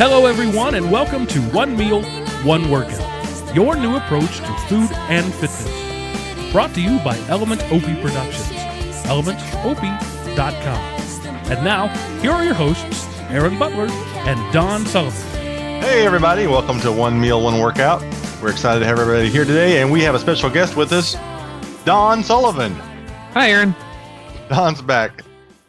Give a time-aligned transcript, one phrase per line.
[0.00, 2.02] Hello, everyone, and welcome to One Meal,
[2.42, 6.52] One Workout, your new approach to food and fitness.
[6.52, 8.48] Brought to you by Element Opie Productions,
[9.04, 11.52] elementopie.com.
[11.52, 11.88] And now,
[12.22, 15.20] here are your hosts, Aaron Butler and Don Sullivan.
[15.82, 18.00] Hey, everybody, welcome to One Meal, One Workout.
[18.40, 21.14] We're excited to have everybody here today, and we have a special guest with us,
[21.84, 22.72] Don Sullivan.
[23.34, 23.74] Hi, Aaron.
[24.48, 25.24] Don's back.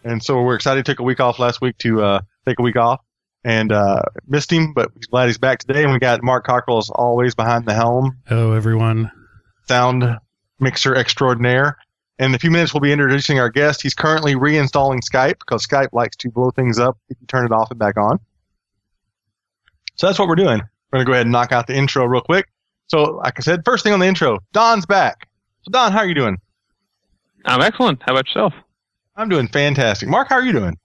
[0.06, 0.86] And so we're excited.
[0.86, 3.02] Took a week off last week to uh, take a week off
[3.44, 5.84] and uh, missed him, but we're glad he's back today.
[5.84, 9.12] And we got Mark Cockrell as always behind the helm, Hello, everyone.
[9.68, 10.18] sound
[10.60, 11.78] mixer extraordinaire.
[12.20, 13.82] In a few minutes, we'll be introducing our guest.
[13.82, 17.52] He's currently reinstalling Skype because Skype likes to blow things up if you turn it
[17.52, 18.20] off and back on.
[19.96, 20.62] So that's what we're doing.
[20.92, 22.48] We're going to go ahead and knock out the intro real quick.
[22.88, 25.28] So, like I said, first thing on the intro, Don's back.
[25.64, 26.38] So, Don, how are you doing?
[27.46, 28.02] I'm excellent.
[28.04, 28.54] How about yourself?
[29.16, 30.08] I'm doing fantastic.
[30.10, 30.78] Mark, how are you doing?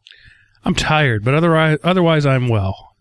[0.66, 2.96] I'm tired, but otherwise, otherwise I'm well.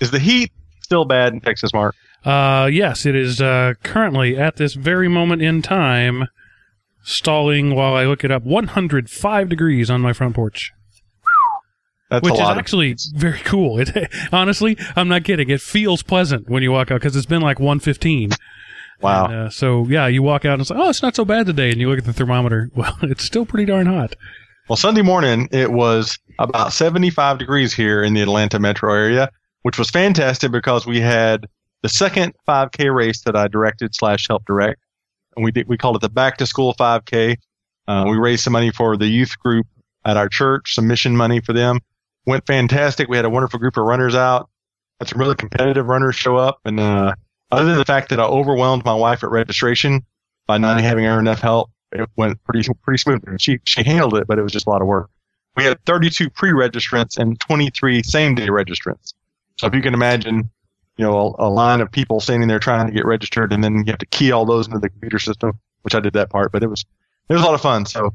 [0.00, 0.50] Is the heat
[0.82, 1.94] still bad in Texas, Mark?
[2.24, 6.26] Uh, yes, it is uh, currently at this very moment in time
[7.04, 10.72] stalling while I look it up 105 degrees on my front porch,
[12.10, 13.78] That's which is actually very cool.
[13.78, 15.50] It honestly, I'm not kidding.
[15.50, 18.30] It feels pleasant when you walk out because it's been like 115.
[19.00, 19.24] wow.
[19.26, 21.46] And, uh, so yeah, you walk out and it's like, oh, it's not so bad
[21.46, 22.70] today, and you look at the thermometer.
[22.74, 24.16] Well, it's still pretty darn hot.
[24.68, 29.30] Well, Sunday morning it was about 75 degrees here in the Atlanta metro area,
[29.62, 31.46] which was fantastic because we had
[31.82, 34.80] the second 5K race that I directed slash helped direct,
[35.36, 37.36] and we did we called it the Back to School 5K.
[37.86, 39.66] Uh, we raised some money for the youth group
[40.04, 41.80] at our church, some mission money for them.
[42.26, 43.08] Went fantastic.
[43.08, 44.50] We had a wonderful group of runners out.
[45.00, 47.14] Had some really competitive runners show up, and uh,
[47.50, 50.04] other than the fact that I overwhelmed my wife at registration
[50.46, 53.22] by not having her enough help, it went pretty pretty smooth.
[53.40, 55.10] She she handled it, but it was just a lot of work.
[55.58, 59.12] We had 32 pre-registrants and 23 same-day registrants.
[59.56, 60.48] So if you can imagine,
[60.96, 63.78] you know, a, a line of people standing there trying to get registered, and then
[63.78, 66.52] you have to key all those into the computer system, which I did that part,
[66.52, 66.84] but it was
[67.28, 67.86] it was a lot of fun.
[67.86, 68.14] So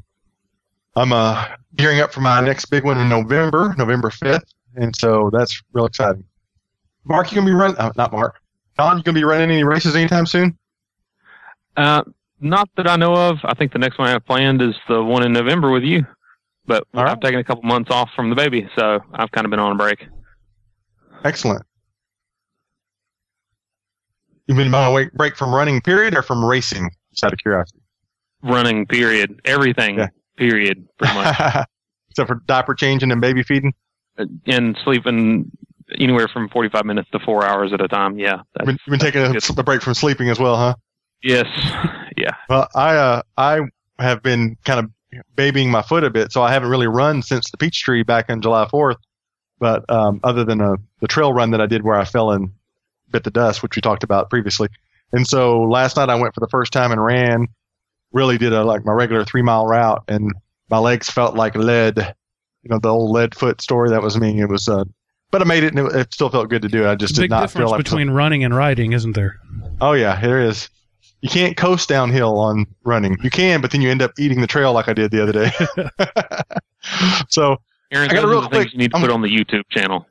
[0.96, 4.46] I'm uh gearing up for my next big one in November, November 5th,
[4.76, 6.24] and so that's real exciting.
[7.04, 7.76] Mark, you gonna be running?
[7.76, 8.40] Uh, not Mark.
[8.78, 10.56] Don, you gonna be running any races anytime soon?
[11.76, 12.04] Uh,
[12.40, 13.36] not that I know of.
[13.44, 16.06] I think the next one I have planned is the one in November with you.
[16.66, 17.08] But right.
[17.10, 19.72] I've taken a couple months off from the baby, so I've kind of been on
[19.72, 20.06] a break.
[21.24, 21.62] Excellent.
[24.46, 26.90] You mean been on a wait- break from running, period, or from racing?
[27.10, 27.80] Just out of curiosity.
[28.42, 29.40] Running, period.
[29.44, 30.08] Everything, Yeah.
[30.36, 31.36] period, pretty much.
[32.10, 33.72] Except for diaper changing and baby feeding.
[34.18, 35.50] Uh, and sleeping
[35.98, 38.18] anywhere from 45 minutes to four hours at a time.
[38.18, 38.36] Yeah.
[38.36, 40.74] You've That's, been, you've been taking a, a break from sleeping as well, huh?
[41.22, 41.46] yes.
[42.16, 42.30] Yeah.
[42.48, 43.58] Well, I uh, I
[43.98, 44.88] have been kind of
[45.36, 48.42] babying my foot a bit, so I haven't really run since the Peachtree back on
[48.42, 48.96] July 4th.
[49.58, 52.50] But um, other than uh the trail run that I did where I fell and
[53.10, 54.68] bit the dust, which we talked about previously,
[55.12, 57.46] and so last night I went for the first time and ran.
[58.12, 60.32] Really did a like my regular three mile route, and
[60.70, 61.98] my legs felt like lead.
[62.62, 63.90] You know the old lead foot story.
[63.90, 64.40] That was me.
[64.40, 64.84] It was, uh,
[65.30, 66.88] but I made it, and it, it still felt good to do it.
[66.88, 67.78] I just did not feel like.
[67.78, 69.36] Big difference between running and riding, isn't there?
[69.80, 70.68] Oh yeah, there is.
[71.24, 73.16] You can't coast downhill on running.
[73.22, 75.32] You can, but then you end up eating the trail like I did the other
[75.32, 75.50] day.
[77.30, 77.56] so
[77.90, 80.06] Aaron, I got real things quick- you need to I'm- put on the YouTube channel.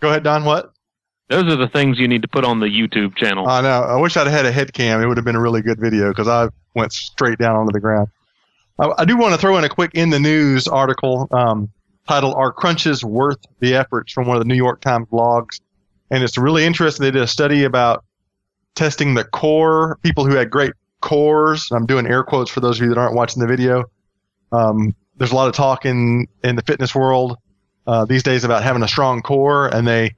[0.00, 0.44] go ahead, Don.
[0.44, 0.72] What?
[1.28, 3.48] Those are the things you need to put on the YouTube channel.
[3.48, 3.82] I know.
[3.82, 5.00] I wish I'd had a head cam.
[5.02, 7.80] It would have been a really good video because I went straight down onto the
[7.80, 8.06] ground.
[8.78, 11.70] I, I do want to throw in a quick in the news article um,
[12.06, 15.60] titled "Are Crunches Worth the Efforts?" from one of the New York Times blogs,
[16.12, 17.02] and it's really interesting.
[17.02, 18.04] They did a study about
[18.74, 21.70] testing the core people who had great cores.
[21.72, 23.84] I'm doing air quotes for those of you that aren't watching the video.
[24.52, 27.36] Um, there's a lot of talk in in the fitness world
[27.86, 30.14] uh, these days about having a strong core, and they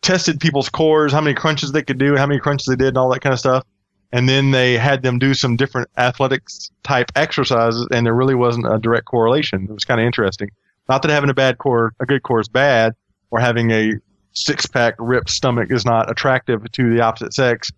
[0.00, 2.98] tested people's cores, how many crunches they could do, how many crunches they did, and
[2.98, 3.64] all that kind of stuff.
[4.12, 8.70] And then they had them do some different athletics type exercises, and there really wasn't
[8.70, 9.64] a direct correlation.
[9.64, 10.50] It was kind of interesting.
[10.88, 12.94] Not that having a bad core, a good core is bad,
[13.30, 13.94] or having a
[14.32, 17.70] six pack ripped stomach is not attractive to the opposite sex.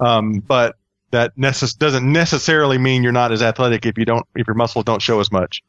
[0.00, 0.76] Um, but
[1.10, 4.84] that necess- doesn't necessarily mean you're not as athletic if you don't, if your muscles
[4.84, 5.62] don't show as much.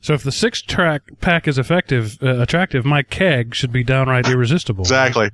[0.00, 4.28] So if the six track pack is effective, uh, attractive, my keg should be downright
[4.28, 4.82] irresistible.
[4.82, 5.30] Exactly.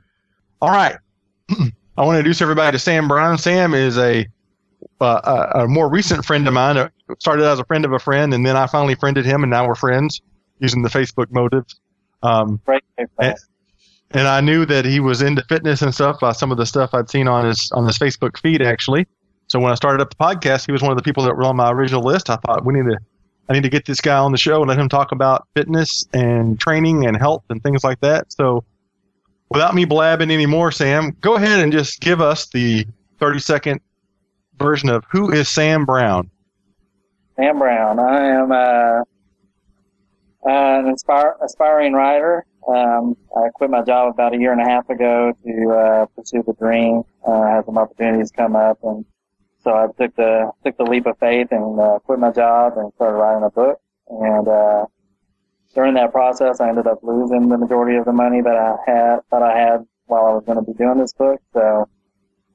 [0.61, 0.97] All right.
[1.51, 3.37] I want to introduce everybody to Sam Brown.
[3.37, 4.27] Sam is a
[5.01, 6.77] uh, a, a more recent friend of mine.
[6.77, 6.89] Uh,
[7.19, 9.67] Started as a friend of a friend, and then I finally friended him, and now
[9.67, 10.23] we're friends
[10.61, 11.67] using the Facebook motive.
[12.23, 12.61] Um,
[12.97, 13.37] and,
[14.15, 16.95] and I knew that he was into fitness and stuff by some of the stuff
[16.95, 19.07] I'd seen on his on his Facebook feed, actually.
[19.49, 21.45] So when I started up the podcast, he was one of the people that were
[21.45, 22.31] on my original list.
[22.31, 22.99] I thought we need to,
[23.49, 26.07] I need to get this guy on the show and let him talk about fitness
[26.15, 28.33] and training and health and things like that.
[28.33, 28.65] So
[29.51, 32.87] without me blabbing anymore, Sam, go ahead and just give us the
[33.21, 33.81] 30 second
[34.59, 36.31] version of who is Sam Brown.
[37.37, 37.99] Sam Brown.
[37.99, 39.03] I am uh,
[40.45, 42.47] an inspire, aspiring writer.
[42.69, 46.43] Um, I quit my job about a year and a half ago to uh, pursue
[46.47, 47.03] the dream.
[47.27, 49.05] Uh, had some opportunities come up, and
[49.65, 52.93] so I took the took the leap of faith and uh, quit my job and
[52.95, 53.81] started writing a book.
[54.09, 54.87] And uh,
[55.75, 59.21] during that process, I ended up losing the majority of the money that I had
[59.31, 61.41] that I had while I was going to be doing this book.
[61.53, 61.89] So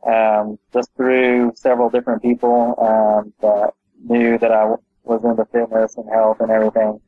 [0.07, 3.71] um, just through several different people um, that
[4.03, 6.99] knew that I was into fitness and health and everything,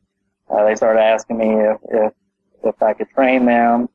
[0.50, 2.14] uh, they started asking me if, if
[2.64, 3.90] if I could train them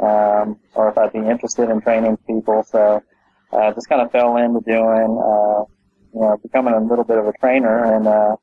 [0.00, 2.62] um, or if I'd be interested in training people.
[2.62, 3.02] So
[3.52, 5.64] I uh, just kind of fell into doing, uh,
[6.14, 8.36] you know, becoming a little bit of a trainer and uh,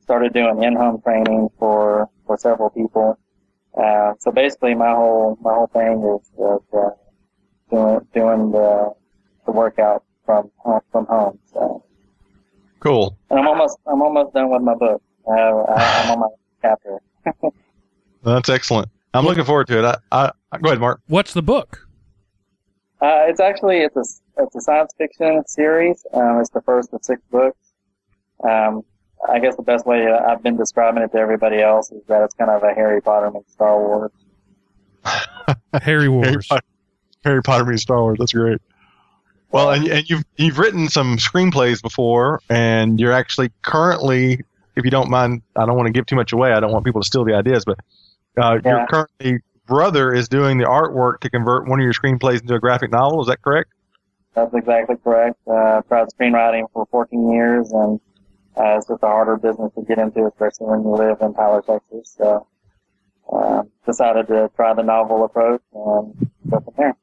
[0.00, 3.18] started doing in-home training for for several people.
[3.76, 6.90] Uh, so basically, my whole my whole thing is, is uh,
[7.70, 8.92] doing doing the
[9.46, 10.50] the workout from
[10.90, 11.38] from home.
[11.52, 11.84] So
[12.80, 13.18] cool.
[13.30, 15.02] And I'm almost I'm almost done with my book.
[15.26, 16.28] Uh, I, I'm on my
[16.62, 17.00] chapter.
[18.22, 18.88] That's excellent.
[19.14, 20.00] I'm looking forward to it.
[20.10, 21.00] I, I, go ahead, Mark.
[21.06, 21.86] What's the book?
[23.00, 24.04] Uh, it's actually it's a
[24.42, 26.04] it's a science fiction series.
[26.12, 27.58] Um, it's the first of six books.
[28.42, 28.82] Um,
[29.28, 32.34] I guess the best way I've been describing it to everybody else is that it's
[32.34, 34.10] kind of a Harry Potter meets Star Wars.
[35.82, 36.26] Harry Wars.
[36.26, 36.66] Harry Potter,
[37.24, 38.16] Harry Potter meets Star Wars.
[38.18, 38.60] That's great.
[39.50, 44.40] Well, and, and you've you've written some screenplays before, and you're actually currently,
[44.74, 46.52] if you don't mind, I don't want to give too much away.
[46.52, 47.78] I don't want people to steal the ideas, but
[48.36, 48.70] uh, Yeah.
[48.78, 52.60] your currently brother is doing the artwork to convert one of your screenplays into a
[52.60, 53.20] graphic novel.
[53.20, 53.70] Is that correct?
[54.34, 55.36] That's exactly correct.
[55.46, 58.00] Uh, I've tried screenwriting for 14 years, and
[58.56, 61.62] uh, it's just a harder business to get into, especially when you live in Tyler,
[61.62, 62.14] Texas.
[62.18, 62.46] So,
[63.32, 66.96] uh, decided to try the novel approach and go from there.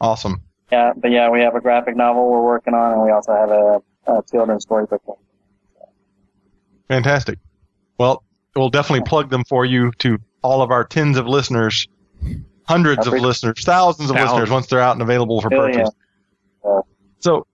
[0.00, 0.40] Awesome.
[0.70, 3.50] Yeah, but yeah, we have a graphic novel we're working on, and we also have
[3.50, 5.02] a, a children's storybook.
[6.88, 7.38] Fantastic.
[7.98, 8.24] Well,
[8.56, 11.86] we'll definitely plug them for you to all of our tens of listeners,
[12.64, 14.32] hundreds of listeners, thousands of Thousands.
[14.32, 15.74] listeners once they're out and available for Hell yeah.
[15.76, 15.90] purchase.
[17.20, 17.46] So,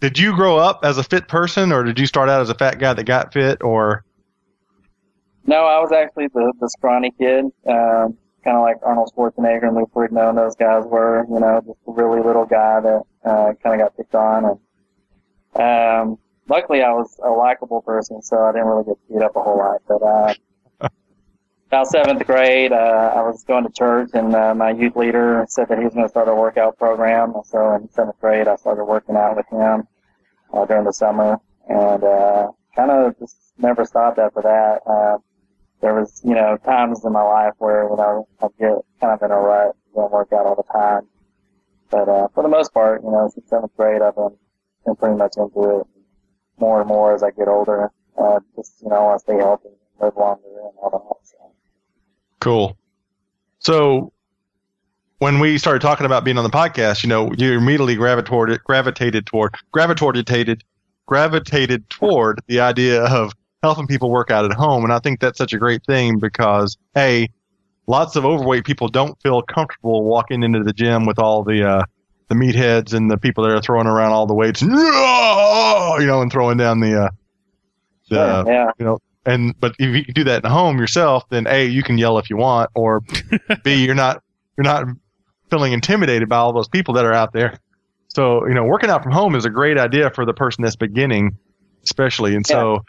[0.00, 2.54] did you grow up as a fit person, or did you start out as a
[2.54, 4.04] fat guy that got fit, or
[5.46, 9.76] No, I was actually the, the scrawny kid, um, kind of like Arnold Schwarzenegger and
[9.76, 13.52] Lou Ferrigno and those guys were, you know, just a really little guy that uh,
[13.62, 14.58] kind of got picked on.
[15.56, 16.18] And um,
[16.48, 19.58] luckily, I was a likable person, so I didn't really get beat up a whole
[19.58, 19.82] lot.
[19.86, 20.34] But uh,
[21.68, 25.68] about seventh grade, uh, I was going to church, and uh, my youth leader said
[25.68, 27.34] that he was going to start a workout program.
[27.44, 29.86] So in seventh grade, I started working out with him
[30.52, 34.80] uh, during the summer, and uh, kind of just never stopped after that.
[34.86, 35.18] Uh,
[35.80, 39.30] there was, you know, times in my life where, know, I get kind of in
[39.30, 41.02] a rut, don't work out all the time.
[41.90, 44.36] But, uh, for the most part, you know, since seventh grade, I've been,
[44.84, 45.86] been pretty much into it
[46.60, 47.90] more and more as I get older.
[48.16, 49.68] Uh, just, you know, I stay healthy,
[50.00, 51.28] live longer and all that.
[51.28, 51.36] So.
[52.40, 52.76] cool?
[53.60, 54.12] So,
[55.18, 59.26] when we started talking about being on the podcast, you know, you immediately gravitated gravitated
[59.26, 60.64] toward gravitated
[61.06, 65.38] gravitated toward the idea of helping people work out at home, and I think that's
[65.38, 67.28] such a great thing because a
[67.86, 71.82] lots of overweight people don't feel comfortable walking into the gym with all the uh,
[72.28, 76.30] the meatheads and the people that are throwing around all the weights, you know, and
[76.30, 77.08] throwing down the uh,
[78.10, 78.70] the Sure, yeah.
[78.78, 81.82] you know and but if you can do that at home yourself then a you
[81.82, 83.02] can yell if you want or
[83.64, 84.22] b you're not
[84.56, 84.86] you're not
[85.50, 87.58] feeling intimidated by all those people that are out there.
[88.08, 90.76] So you know working out from home is a great idea for the person that's
[90.76, 91.36] beginning
[91.84, 92.84] especially and so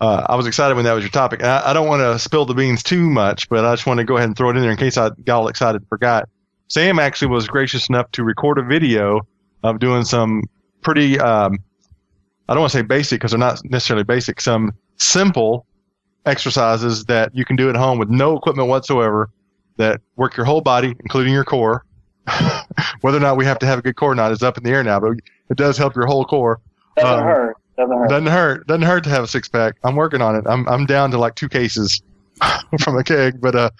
[0.00, 1.42] uh, i was excited when that was your topic.
[1.42, 4.04] I, I don't want to spill the beans too much but i just want to
[4.04, 6.28] go ahead and throw it in there in case i got all excited and forgot
[6.68, 9.20] sam actually was gracious enough to record a video
[9.62, 10.42] of doing some
[10.82, 11.58] pretty um,
[12.48, 14.40] I don't want to say basic because they're not necessarily basic.
[14.40, 15.66] Some simple
[16.26, 19.30] exercises that you can do at home with no equipment whatsoever
[19.78, 21.84] that work your whole body, including your core.
[23.00, 24.64] Whether or not we have to have a good core or not is up in
[24.64, 25.12] the air now, but
[25.50, 26.60] it does help your whole core.
[26.96, 27.56] Doesn't Um, hurt.
[27.76, 28.08] Doesn't hurt.
[28.08, 28.66] Doesn't hurt.
[28.66, 29.74] Doesn't hurt to have a six pack.
[29.84, 30.44] I'm working on it.
[30.46, 32.00] I'm I'm down to like two cases
[32.80, 33.70] from a keg, but uh,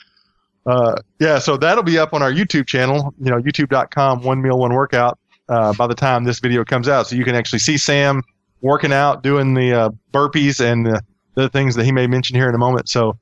[0.66, 1.38] uh, yeah.
[1.38, 3.14] So that'll be up on our YouTube channel.
[3.20, 5.18] You know, YouTube.com one meal one workout.
[5.49, 8.23] Uh, by the time this video comes out, so you can actually see Sam
[8.62, 11.00] working out, doing the uh, burpees and the,
[11.37, 12.88] the things that he may mention here in a moment.
[12.88, 13.16] So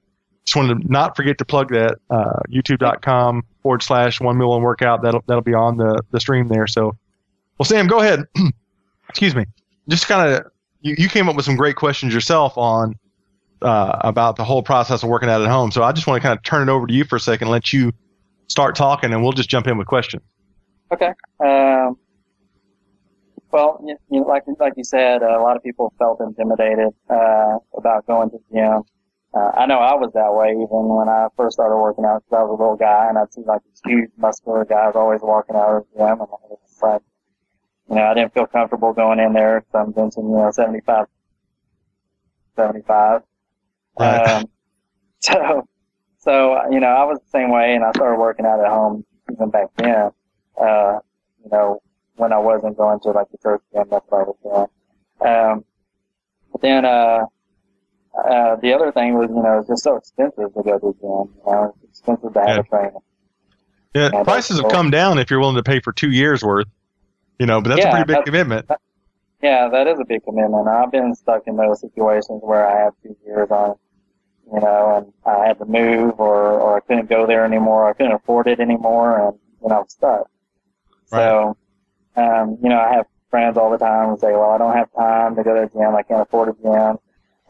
[0.44, 4.62] just wanted to not forget to plug that uh, YouTube.com forward slash one meal one
[4.62, 5.02] workout.
[5.02, 6.66] That'll that'll be on the the stream there.
[6.66, 6.96] So,
[7.58, 8.24] well, Sam, go ahead.
[9.08, 9.46] Excuse me.
[9.88, 10.46] Just kind of
[10.80, 12.94] you, you came up with some great questions yourself on
[13.64, 15.72] uh, about the whole process of working out at home.
[15.72, 17.48] So I just want to kind of turn it over to you for a second,
[17.48, 17.92] let you
[18.46, 20.22] start talking, and we'll just jump in with questions.
[20.92, 21.12] Okay.
[21.40, 21.96] Um,
[23.50, 28.06] well, you, know, like like you said, a lot of people felt intimidated uh, about
[28.06, 28.82] going to the gym.
[29.34, 32.38] Uh, I know I was that way even when I first started working out because
[32.38, 35.56] I was a little guy and I'd see like these huge muscular guys always walking
[35.56, 37.02] out of the gym and I was like,
[37.88, 41.06] you know, I didn't feel comfortable going in there because I'm benching, you know, 75,
[42.56, 43.22] 75.
[43.98, 44.26] Right.
[44.28, 44.46] Um,
[45.20, 45.66] so,
[46.18, 49.04] so, you know, I was the same way and I started working out at home
[49.32, 50.10] even back then.
[50.60, 50.98] Uh,
[51.42, 51.80] you know,
[52.16, 54.36] when I wasn't going to like the church gym, that's what I was
[55.20, 55.30] doing.
[55.32, 55.64] Um,
[56.52, 57.24] but then, uh,
[58.16, 60.92] uh, the other thing was, you know, it's just so expensive to go to the
[61.00, 61.00] gym.
[61.00, 62.60] You know, it's expensive to have Yeah.
[62.60, 62.98] a trainer.
[63.94, 66.66] Yeah, Yeah, prices have come down if you're willing to pay for two years worth.
[67.38, 68.66] You know, but that's a pretty big commitment.
[69.42, 70.68] Yeah, that is a big commitment.
[70.68, 73.74] I've been stuck in those situations where I have two years on,
[74.52, 77.88] you know, and I had to move or, or I couldn't go there anymore.
[77.88, 80.30] I couldn't afford it anymore and, you know, I'm stuck.
[81.06, 81.56] So,
[82.16, 84.92] um, you know, I have friends all the time who say, well, I don't have
[84.94, 85.94] time to go to the gym.
[85.94, 86.98] I can't afford a gym.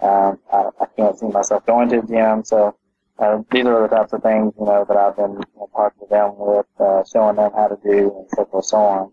[0.02, 2.44] Um, I, I can't see myself going to a gym.
[2.44, 2.76] So,
[3.18, 6.00] uh, these are the types of things, you know, that I've been you know, talking
[6.00, 9.12] to them with, uh, showing them how to do and so forth, so on.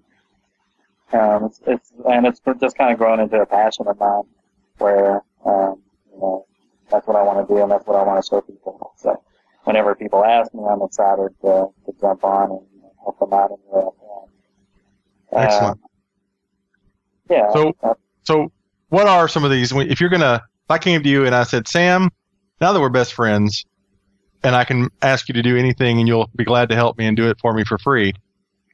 [1.14, 4.24] Um, it's, it's, and it's just kind of grown into a passion of mine
[4.78, 6.46] where, um, you know,
[6.92, 8.94] that's what I want to do and that's what I want to show people.
[8.98, 9.24] So
[9.64, 12.62] whenever people ask me, I'm excited to, to jump on and
[13.04, 13.82] help them out in way
[15.32, 15.44] I can.
[15.46, 15.72] Excellent.
[15.72, 15.90] Um,
[17.30, 17.52] yeah.
[17.54, 17.94] So- uh,
[18.24, 18.52] So,
[18.90, 19.72] what are some of these?
[19.72, 22.10] If you're gonna, if I came to you and I said, Sam,
[22.60, 23.66] now that we're best friends,
[24.44, 27.06] and I can ask you to do anything, and you'll be glad to help me
[27.06, 28.14] and do it for me for free.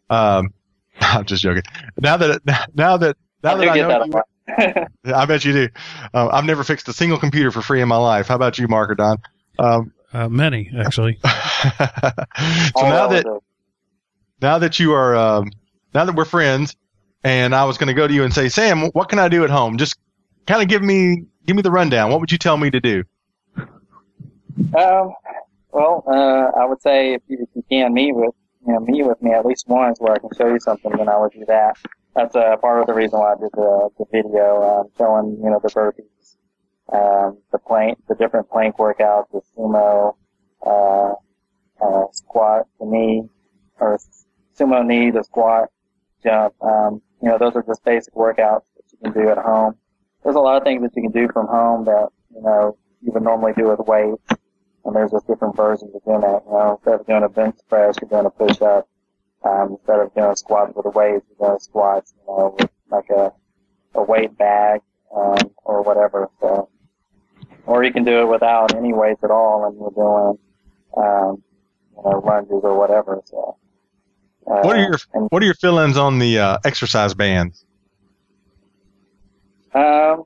[0.09, 0.53] Um,
[1.01, 1.63] I'm just joking.
[1.99, 2.41] Now that
[2.73, 4.21] now that now I that I know that you.
[4.47, 5.69] I bet you do.
[6.13, 8.27] Uh, I've never fixed a single computer for free in my life.
[8.27, 9.17] How about you, Mark or Don?
[9.59, 11.19] Um, Uh, many, actually.
[11.23, 11.29] so
[12.75, 13.43] All now that it.
[14.41, 15.51] now that you are um,
[15.93, 16.75] now that we're friends,
[17.23, 19.43] and I was going to go to you and say, Sam, what can I do
[19.43, 19.77] at home?
[19.77, 19.97] Just
[20.45, 22.09] kind of give me give me the rundown.
[22.09, 23.03] What would you tell me to do?
[24.77, 25.13] Um,
[25.71, 28.33] well, uh, I would say if you, if you can meet with,
[28.65, 31.09] you know, meet with me at least once where I can show you something, then
[31.09, 31.77] I would do that.
[32.17, 35.51] That's uh, part of the reason why I did the, the video, um, showing, you
[35.51, 36.35] know, the burpees,
[36.91, 40.15] um, the plank, the different plank workouts, the sumo,
[40.65, 41.13] uh,
[41.79, 43.21] uh, squat, the knee,
[43.79, 43.99] or
[44.59, 45.69] sumo knee, the squat,
[46.23, 46.55] jump.
[46.59, 49.75] Um, you know, those are just basic workouts that you can do at home.
[50.23, 53.11] There's a lot of things that you can do from home that, you know, you
[53.11, 54.41] would normally do with weights
[54.85, 56.41] and there's just different versions of doing that.
[56.47, 58.89] You know, instead of doing a bench press, you're doing a push up.
[59.47, 63.09] Um, instead of doing squats with a weight, you're doing squats, you know, with like
[63.09, 63.31] a,
[63.95, 64.81] a weight bag,
[65.15, 66.29] um, or whatever.
[66.41, 66.69] So,
[67.65, 70.37] or you can do it without any weights at all and you're doing,
[70.97, 71.43] um,
[71.95, 73.21] you know, lunges or whatever.
[73.25, 73.57] So,
[74.49, 77.63] uh, What are your and, What are your feelings on the uh, exercise bands?
[79.73, 80.23] um,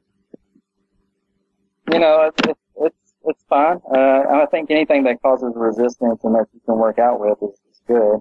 [1.92, 3.80] you know, it's, it's, it's, it's fine.
[3.94, 7.60] Uh, I think anything that causes resistance and that you can work out with is,
[7.70, 8.20] is good.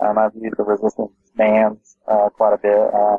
[0.00, 2.94] Um, I've used the resistance bands, uh, quite a bit.
[2.94, 3.18] Um,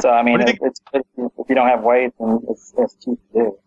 [0.00, 2.40] so, I mean, What do you it, it's, it's, if you don't have weights, then
[2.48, 3.58] it's, it's cheap to do.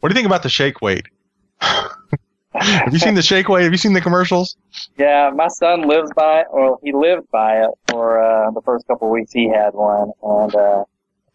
[0.00, 1.06] What do you think about the shake weight?
[1.60, 3.64] Have you seen the shake weight?
[3.64, 4.56] Have you seen the commercials?
[4.96, 6.46] Yeah, my son lives by it.
[6.52, 9.32] Well, he lived by it for uh, the first couple of weeks.
[9.32, 10.84] He had one, and uh,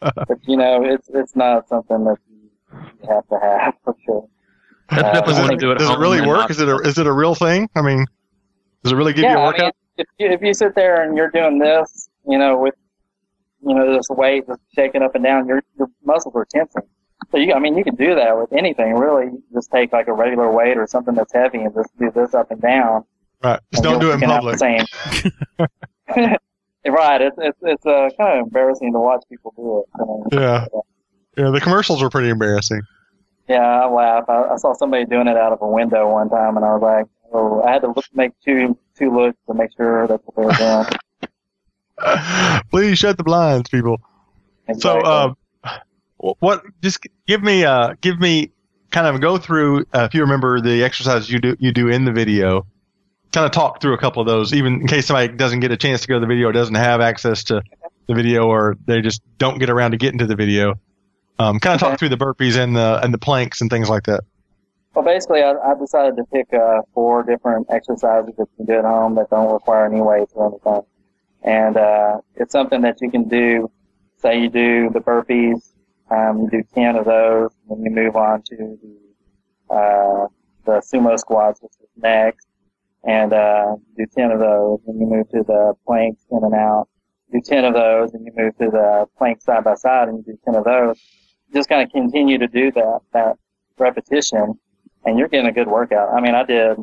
[0.28, 2.50] but you know, it's it's not something that you
[3.10, 4.28] have to have for sure.
[4.90, 6.38] That's Uh, definitely Does it, to do at does it really work?
[6.38, 7.70] not- Is it a is it a real thing?
[7.76, 8.06] I mean,
[8.84, 9.62] does it really give yeah, you a workout?
[9.64, 12.76] mean, if you, if you sit there and you're doing this, you know, with
[13.62, 16.84] you know this weight just shaking up and down, your your muscles are tensing.
[17.32, 19.30] So you, I mean, you can do that with anything really.
[19.54, 22.50] Just take like a regular weight or something that's heavy and just do this up
[22.50, 23.04] and down.
[23.44, 23.60] right.
[23.72, 24.60] Just don't do it in you can have public.
[26.88, 27.22] right.
[27.22, 29.84] It's it's it's uh, kind of embarrassing to watch people do
[30.32, 30.40] it.
[30.40, 30.66] Yeah.
[31.38, 31.52] Yeah.
[31.52, 32.82] The commercials are pretty embarrassing.
[33.50, 34.26] Yeah, I laugh.
[34.30, 36.82] I, I saw somebody doing it out of a window one time, and I was
[36.84, 40.36] like, oh, I had to look, make two two looks to make sure that's what
[40.36, 40.86] they were
[42.02, 42.62] doing.
[42.72, 43.98] Please shut the blinds, people.
[44.78, 45.38] So, um,
[46.40, 46.64] what?
[46.82, 48.52] Just give me, uh, give me,
[48.92, 49.86] kind of go through.
[49.94, 52.66] Uh, if you remember the exercises you do, you do in the video,
[53.32, 55.78] kind of talk through a couple of those, even in case somebody doesn't get a
[55.78, 57.62] chance to go to the video, or doesn't have access to
[58.08, 60.80] the video, or they just don't get around to getting to the video.
[61.40, 61.92] Um, kind of Okay.
[61.92, 64.24] talk through the burpees and the and the planks and things like that.
[64.96, 68.80] Well, basically, I, I decided to pick uh, four different exercises that you can do
[68.80, 70.82] at home that don't require any weights or anything.
[71.44, 73.72] And uh, it's something that you can do.
[74.18, 75.72] Say you do the burpees,
[76.12, 80.28] um, you do ten of those, then you move on to the uh,
[80.66, 82.48] the sumo squats, which is next.
[83.04, 86.88] and uh, do 10 of those, and you move to the planks in and out.
[87.32, 90.34] Do 10 of those, and you move to the plank side by side, and you
[90.34, 91.00] do 10 of those.
[91.54, 93.38] Just kind of continue to do that, that
[93.78, 94.60] repetition,
[95.06, 96.14] and you're getting a good workout.
[96.14, 96.78] I mean, I did,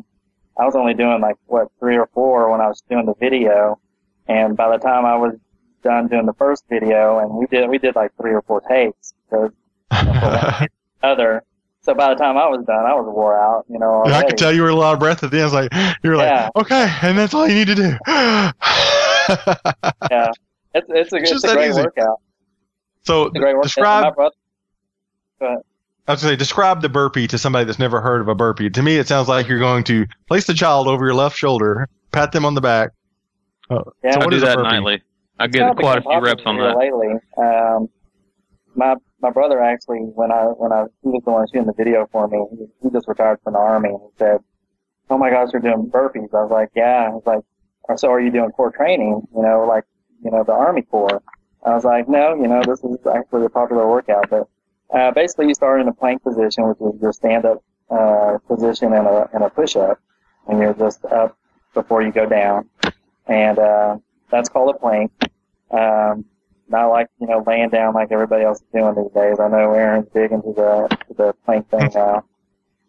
[0.57, 3.79] I was only doing like, what, three or four when I was doing the video,
[4.27, 5.35] and by the time I was
[5.83, 9.13] done doing the first video, and we did, we did like three or four takes,
[9.29, 9.51] because
[11.03, 11.43] other
[11.87, 14.03] so by the time I was done, I was wore out, you know.
[14.05, 15.43] Yeah, I could tell you were a lot of breath at the end.
[15.43, 17.97] I was like you were like, okay, and that's all you need to do.
[20.11, 20.31] Yeah,
[20.73, 21.81] it's it's a, It's it's a great easy.
[21.81, 22.19] workout.
[23.03, 23.63] so It's a great workout.
[23.63, 24.13] describe.
[26.07, 28.21] My brother, I was going to say, describe the burpee to somebody that's never heard
[28.21, 28.69] of a burpee.
[28.69, 31.89] To me, it sounds like you're going to place the child over your left shoulder,
[32.11, 32.91] pat them on the back.
[33.69, 33.77] yeah,
[34.11, 35.01] So I do is that nightly.
[35.39, 36.77] I get quite a few reps on that.
[36.77, 37.89] Lately, um,
[38.75, 42.07] my my brother actually, when I when I he was the one shooting the video
[42.11, 44.39] for me, he, he just retired from the army, and he said,
[45.09, 47.43] "Oh my gosh, you're doing burpees." I was like, "Yeah." He's like,
[47.97, 49.21] so are you doing core training?
[49.35, 49.83] You know, like
[50.23, 51.21] you know the Army Corps?"
[51.63, 54.47] I was like, "No, you know, this is actually a popular workout, but."
[54.93, 59.07] Uh, basically, you start in a plank position, which is your stand-up uh, position and
[59.07, 59.99] a in a push-up,
[60.47, 61.37] and you're just up
[61.73, 62.69] before you go down,
[63.27, 63.97] and uh,
[64.31, 65.11] that's called a plank.
[65.71, 66.25] Um,
[66.69, 69.39] not like you know laying down like everybody else is doing these days.
[69.39, 72.23] I know Aaron's big into the the plank thing now,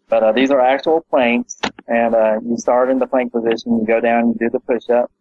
[0.09, 3.85] but uh, these are actual planks, and uh, you start in the plank position, you
[3.85, 5.11] go down, you do the push-up.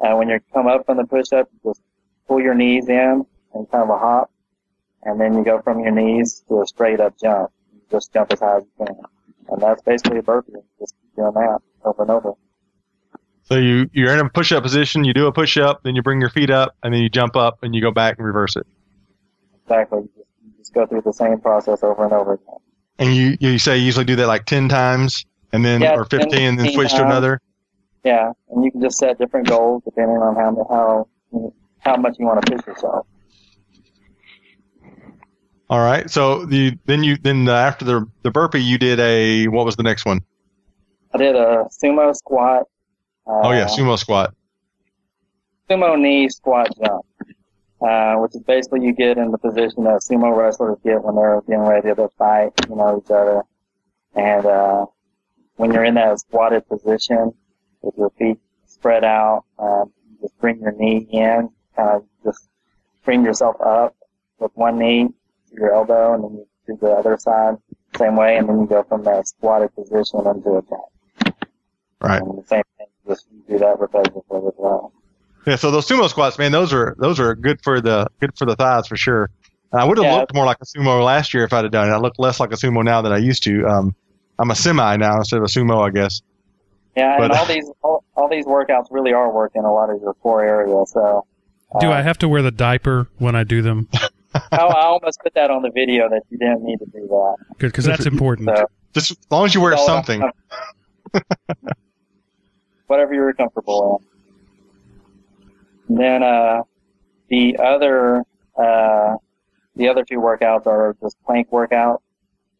[0.00, 1.82] Uh, when you come up from the push-up, you just
[2.26, 4.30] pull your knees in and kind of a hop,
[5.04, 7.50] and then you go from your knees to a straight up jump.
[7.72, 8.96] You just jump as high as you can,
[9.48, 10.52] and that's basically a burpee.
[10.78, 12.32] Just keep doing that over and over.
[13.44, 15.04] So you you're in a push up position.
[15.04, 17.36] You do a push up, then you bring your feet up, and then you jump
[17.36, 18.66] up and you go back and reverse it.
[19.64, 20.00] Exactly.
[20.00, 22.56] You just, you just go through the same process over and over again.
[22.98, 26.04] And you you say you usually do that like ten times, and then Yeah, or
[26.04, 27.40] 15, 10, and then 15 switch to another.
[28.04, 31.08] Yeah, and you can just set different goals depending on how how
[31.80, 33.06] how much you want to push yourself.
[35.74, 36.08] All right.
[36.08, 39.74] So you then you then uh, after the the burpee, you did a what was
[39.74, 40.20] the next one?
[41.12, 42.68] I did a sumo squat.
[43.26, 44.34] Uh, Oh yeah, sumo squat.
[45.68, 47.04] sumo knee squat jump,
[47.80, 51.40] uh, which is basically you get in the position that sumo wrestlers get when they're
[51.40, 53.42] getting ready to fight, you know, each other.
[54.14, 54.86] And uh,
[55.56, 57.34] when you're in that squatted position
[57.82, 59.86] with your feet spread out, uh,
[60.20, 62.48] just bring your knee in, kind of just
[63.04, 63.96] bring yourself up
[64.38, 65.08] with one knee
[65.54, 67.56] your elbow, and then you do the other side
[67.96, 71.36] same way, and then you go from that squatted position into a jump.
[72.00, 72.20] Right.
[72.20, 74.92] And the same thing, just you do that repetitively as well.
[75.46, 75.56] Yeah.
[75.56, 78.56] So those sumo squats, man, those are those are good for the good for the
[78.56, 79.30] thighs for sure.
[79.72, 80.16] And I would have Yeah.
[80.18, 81.92] looked more like a sumo last year if I'd have done it.
[81.92, 83.66] I look less like a sumo now than I used to.
[83.66, 83.94] Um,
[84.38, 86.20] I'm a semi now instead of a sumo, I guess.
[86.96, 90.14] Yeah, and all these all, all these workouts really are working a lot of your
[90.14, 90.84] core area.
[90.86, 91.26] So,
[91.80, 93.88] Do uh, I have to wear the diaper when I do them?
[94.34, 97.36] I, I almost put that on the video that you didn't need to do that.
[97.58, 98.50] Good, because that's important.
[98.54, 100.22] So, Just as long as you wear it's something.
[102.86, 104.06] whatever you're comfortable in.
[105.88, 106.62] And then uh,
[107.28, 108.22] the other
[108.56, 109.16] uh,
[109.76, 112.00] the other two workouts are just plank workouts,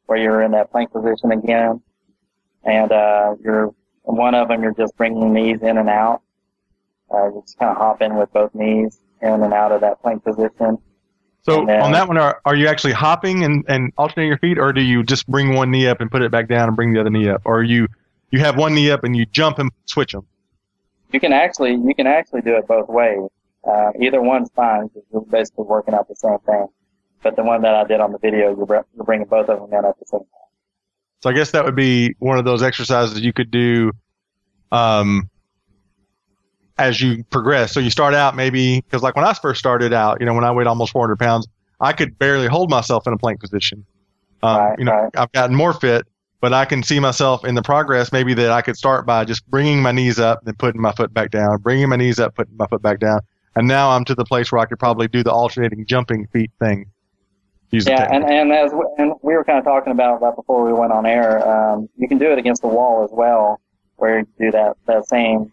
[0.06, 1.80] where you're in that plank position again,
[2.64, 6.22] and uh, you're one of them you're just bringing knees in and out.
[7.12, 10.00] Uh, you just kind of hop in with both knees in and out of that
[10.02, 10.78] plank position.
[11.44, 14.58] So then- on that one, are, are you actually hopping and, and alternating your feet,
[14.58, 16.92] or do you just bring one knee up and put it back down and bring
[16.92, 17.86] the other knee up, or you
[18.30, 20.26] you have one knee up and you jump and switch them?
[21.12, 23.20] You can actually you can actually do it both ways.
[23.66, 26.66] Uh, either one's fine because you're basically working out the same thing.
[27.22, 29.58] But the one that I did on the video, you're, br- you're bringing both of
[29.58, 30.28] them in at the same time.
[31.22, 33.92] So I guess that would be one of those exercises you could do
[34.72, 35.30] um,
[36.78, 37.72] as you progress.
[37.72, 40.44] So you start out maybe because like when I first started out, you know, when
[40.44, 41.46] I weighed almost 400 pounds,
[41.80, 43.84] I could barely hold myself in a plank position.
[44.42, 45.10] Um, Right, you know, right.
[45.16, 46.06] I've gotten more fit,
[46.40, 49.48] but I can see myself in the progress maybe that I could start by just
[49.50, 52.56] bringing my knees up, then putting my foot back down, bringing my knees up, putting
[52.56, 53.20] my foot back down,
[53.56, 56.50] and now I'm to the place where I could probably do the alternating jumping feet
[56.58, 56.86] thing.
[57.70, 60.72] Yeah, and and as we, and we were kind of talking about that before we
[60.72, 61.46] went on air.
[61.46, 63.60] Um, you can do it against the wall as well,
[63.96, 65.50] where you do that that same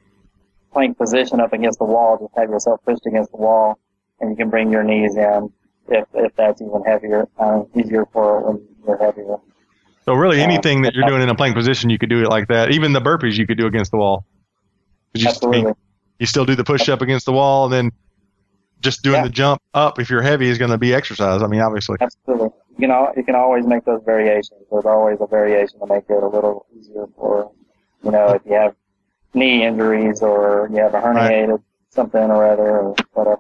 [0.72, 2.18] plank position up against the wall.
[2.18, 3.80] Just have yourself pushed against the wall,
[4.20, 5.52] and you can bring your knees in
[5.88, 9.38] if if that's even heavier, uh, easier for when you're heavier.
[10.06, 12.48] So really, anything that you're doing in a plank position, you could do it like
[12.48, 12.72] that.
[12.72, 14.26] Even the burpees, you could do against the wall.
[15.14, 15.74] You, I mean,
[16.20, 17.92] you still do the push up against the wall, and then
[18.80, 19.24] just doing Yeah.
[19.24, 21.44] the jump up if you're heavy is going to be exercise.
[21.44, 21.98] I mean, obviously.
[22.02, 22.50] Absolutely.
[22.80, 24.62] You know, you can always make those variations.
[24.72, 27.52] There's always a variation to make it a little easier for,
[28.04, 28.74] you know, if you have
[29.34, 33.39] knee injuries or you have a herniated something or other or whatever.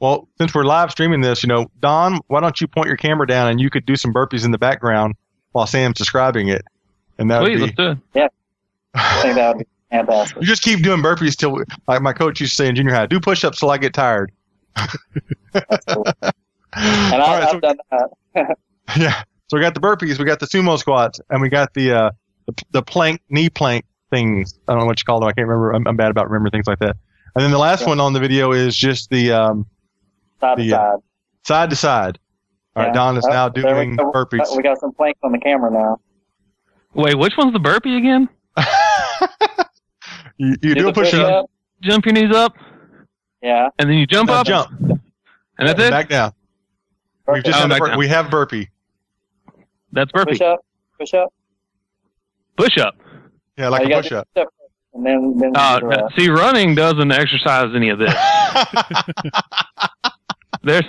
[0.00, 3.26] Well, since we're live streaming this, you know, Don, why don't you point your camera
[3.26, 5.14] down and you could do some burpees in the background
[5.52, 6.62] while Sam's describing it,
[7.18, 7.84] and that Please, would let's be.
[8.14, 8.32] do it.
[8.94, 10.36] I think that would be fantastic.
[10.40, 13.06] You just keep doing burpees till, like my coach used to say in junior high,
[13.06, 14.30] do push-ups till I get tired.
[15.52, 16.04] That's cool.
[16.22, 16.32] And
[16.74, 17.76] I, right, so- I've done
[18.34, 18.56] that.
[18.96, 19.22] Yeah.
[19.48, 22.10] So we got the burpees, we got the sumo squats, and we got the uh,
[22.46, 24.58] the, the plank, knee plank things.
[24.68, 25.28] I don't know what you call them.
[25.28, 25.72] I can't remember.
[25.72, 26.96] I'm, I'm bad about remembering things like that.
[27.34, 27.88] And then the last Yeah.
[27.88, 29.66] one on the video is just the um,
[30.40, 31.00] Side to the, uh, side.
[31.44, 32.18] side to side.
[32.76, 32.92] All right, Yeah.
[32.94, 34.10] Don is Oh, now there we doing go.
[34.12, 34.56] burpees.
[34.56, 36.00] We got some planks on the camera now.
[36.94, 38.28] Wait, which one's the burpee again?
[40.36, 41.50] you you do a push up, push-up.
[41.82, 42.54] Jump your knees up,
[43.42, 43.68] Yeah.
[43.78, 45.00] and then you jump now up, jump, and
[45.68, 45.90] that's it.
[45.90, 46.32] back down.
[47.26, 47.98] We've just Oh, back bur- down.
[47.98, 48.68] we have burpee.
[49.92, 50.32] That's burpee.
[50.32, 50.60] Push up.
[50.98, 51.32] Push up.
[52.56, 52.94] Push up.
[53.58, 54.28] Yeah, like Oh, a push up.
[54.94, 58.14] And then, then Uh, you, uh, see, running doesn't exercise any of this.
[60.62, 60.84] There's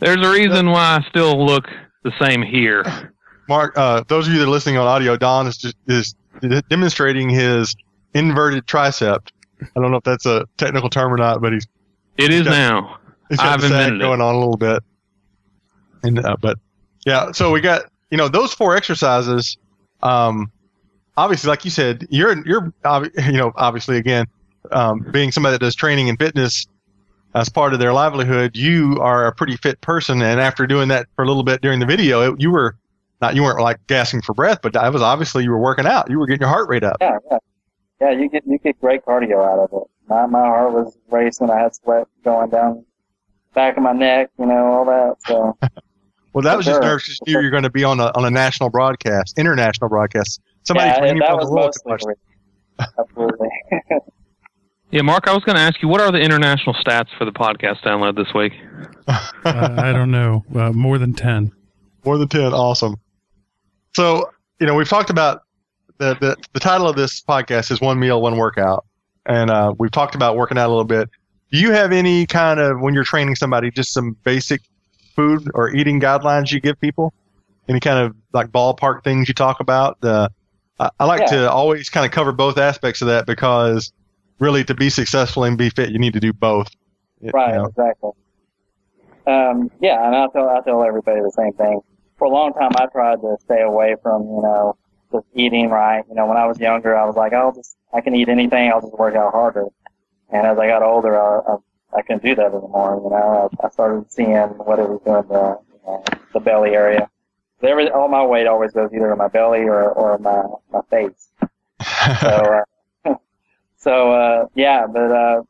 [0.00, 1.66] there's a reason why I still look
[2.02, 2.82] the same here.
[3.48, 6.14] Mark, uh, those of you that are listening on audio, Don is just is
[6.68, 7.74] demonstrating his
[8.14, 9.18] inverted tricep.
[9.62, 11.66] I don't know if that's a technical term or not, but he's
[12.18, 12.50] It is Yeah.
[12.50, 12.98] now.
[13.28, 14.04] he's got I've the sag invented it.
[14.04, 14.82] going on a little bit.
[16.02, 16.58] And uh, but
[17.06, 19.56] yeah, so we got you know those four exercises.
[20.02, 20.50] Um,
[21.16, 22.72] obviously, like you said, you're you're
[23.16, 24.26] you know obviously again
[24.70, 26.66] um, being somebody that does training and fitness
[27.34, 30.20] as part of their livelihood, you are a pretty fit person.
[30.22, 32.76] And after doing that for a little bit during the video, it, you were
[33.20, 36.10] not you weren't like gasping for breath, but that was obviously you were working out.
[36.10, 36.96] You were getting your heart rate up.
[37.00, 37.38] yeah, yeah.
[38.00, 39.88] Yeah, you get you get great cardio out of it.
[40.08, 41.50] My my heart was racing.
[41.50, 42.84] I had sweat going down
[43.54, 44.30] back of my neck.
[44.38, 45.16] You know all that.
[45.24, 45.56] So
[46.32, 48.30] Well, that For was just nerves you were going to be on a on a
[48.30, 50.40] national broadcast, international broadcast.
[50.64, 52.00] Somebody yeah, from that part was the world mostly watch.
[52.02, 52.94] the reason.
[52.98, 53.48] Absolutely.
[54.92, 57.32] Yeah, Mark, I was going to ask you, what are the international stats for the
[57.32, 58.52] podcast download this week?
[59.08, 60.44] uh, I don't know.
[60.54, 61.50] Uh, more than 10.
[62.04, 62.52] More than 10.
[62.52, 62.96] Awesome.
[63.94, 65.44] So, you know, we've talked about
[65.96, 68.84] the, the, the title of this podcast is One Meal, One Workout.
[69.24, 71.08] And uh, we've talked about working out a little bit.
[71.50, 74.60] Do you have any kind of, when you're training somebody, just some basic
[75.16, 77.14] food or eating guidelines you give people?
[77.66, 79.96] Any kind of like ballpark things you talk about?
[80.02, 80.28] Uh,
[80.78, 81.26] I, I like Yeah.
[81.26, 83.92] to always kind of cover both aspects of that because
[84.38, 86.68] really to be successful and be fit, you need to do both.
[87.20, 87.66] You Right, know?
[87.66, 88.10] exactly.
[89.26, 91.80] Um, yeah, and I tell I tell everybody the same thing.
[92.18, 94.76] For a long time, I tried to stay away from you know
[95.12, 96.04] just eating right.
[96.08, 98.70] You know, when I was younger, I was like, I'll just I can eat anything.
[98.70, 99.66] I'll just work out harder.
[100.30, 101.56] And as I got older, I I,
[101.98, 103.00] I couldn't do that anymore.
[103.04, 106.70] You know, I, I started seeing what it was doing to you know, the belly
[106.70, 107.08] area.
[107.62, 111.28] Every, all my weight always goes either in my belly or or my my face.
[112.20, 112.26] So,
[113.06, 113.14] uh,
[113.78, 115.42] so uh, yeah, but uh,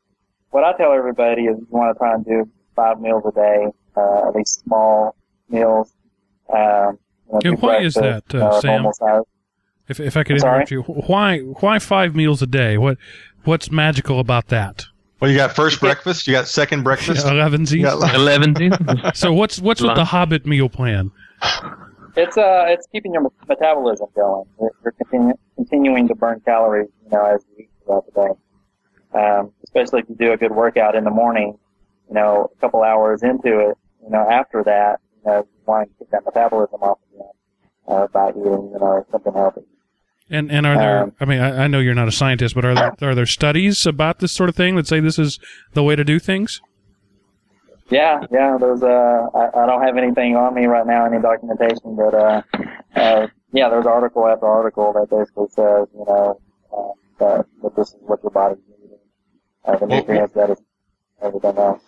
[0.51, 3.67] what I tell everybody is you want to try and do five meals a day,
[3.97, 5.15] uh, at least small
[5.49, 5.93] meals.
[6.53, 6.99] Um,
[7.29, 8.87] you know, Yeah, why is that, uh, Sam?
[9.89, 10.53] If, if I could Sorry?
[10.63, 12.77] interrupt you, why why five meals a day?
[12.79, 12.99] What
[13.45, 14.85] what's magical about that?
[15.21, 17.27] well, you got first breakfast, you got second breakfast.
[17.31, 19.13] Eleven you got like- 11.
[19.15, 21.11] So what's what's with the Hobbit meal plan?
[22.17, 24.45] It's uh, it's keeping your metabolism going.
[24.61, 29.19] You're, you're continu- continuing to burn calories, you know, as you eat throughout the day.
[29.19, 31.59] Um, especially if you do a good workout in the morning,
[32.09, 35.89] you know, a couple hours into it, you know, after that, you know, you want
[35.89, 37.29] to keep that metabolism off again
[37.89, 39.63] uh, by eating, you know, something healthy.
[40.31, 41.03] And and are there?
[41.05, 43.27] Um, I mean, I, I know you're not a scientist, but are there are there
[43.27, 45.39] studies about this sort of thing that say this is
[45.75, 46.61] the way to do things?
[47.93, 48.57] Yeah, yeah.
[48.59, 52.43] There's uh, I, I don't have anything on me right now, any documentation, but uh,
[52.97, 56.41] uh, yeah, there's article after article that basically says, you know,
[56.73, 58.99] uh, that, that this is what your body's needing,
[59.67, 60.63] uh, the nutrients that it's
[61.21, 61.83] everything else.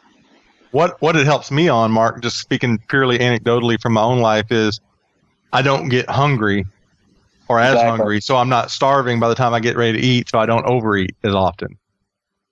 [0.73, 4.53] what what it helps me on, Mark, just speaking purely anecdotally from my own life,
[4.53, 4.81] is
[5.55, 6.67] I don't get hungry
[7.49, 7.91] or as Exactly.
[7.91, 10.45] hungry, so I'm not starving by the time I get ready to eat, so I
[10.45, 11.79] don't overeat as often.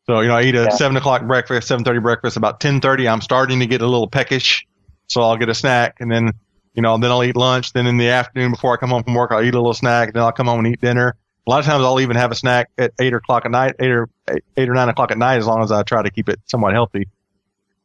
[0.07, 0.71] So you know, I eat a Yeah.
[0.71, 2.37] seven o'clock breakfast, seven thirty breakfast.
[2.37, 4.67] About ten thirty, I'm starting to get a little peckish,
[5.07, 6.33] so I'll get a snack, and then
[6.75, 7.73] you know, then I'll eat lunch.
[7.73, 10.12] Then in the afternoon, before I come home from work, I'll eat a little snack.
[10.15, 11.17] Then I'll come home and eat dinner.
[11.47, 13.91] A lot of times, I'll even have a snack at eight o'clock at night, eight
[13.91, 16.29] or eight, eight or nine o'clock at night, as long as I try to keep
[16.29, 17.09] it somewhat healthy.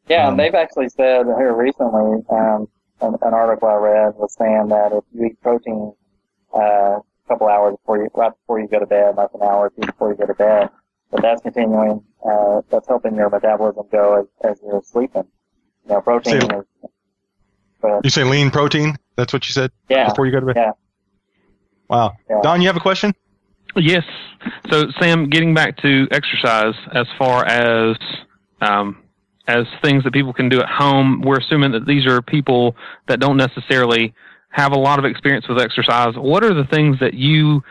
[0.07, 2.67] Yeah, Um, and they've actually said here recently, um,
[3.01, 5.93] an, an article I read was saying that if you eat protein
[6.55, 9.67] uh, a couple hours before you, right before you go to bed, like an hour
[9.67, 10.69] or two before you go to bed,
[11.11, 15.23] but that's continuing, uh, that's helping your metabolism go as, as you're sleeping.
[15.85, 18.95] You know, protein See- is, You say lean protein?
[19.15, 20.55] That's what you said yeah, before you go to bed.
[20.55, 20.71] yeah.
[21.89, 22.13] Wow.
[22.29, 22.41] Yeah.
[22.43, 23.13] Don, you have a question?
[23.75, 24.03] Yes.
[24.69, 27.95] So, Sam, getting back to exercise, as far as
[28.61, 29.03] um,
[29.47, 32.75] as things that people can do at home, we're assuming that these are people
[33.07, 34.13] that don't necessarily
[34.49, 36.15] have a lot of experience with exercise.
[36.15, 37.63] What are the things that you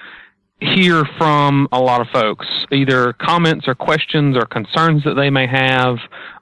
[0.61, 5.47] hear from a lot of folks, either comments or questions or concerns that they may
[5.47, 5.99] have,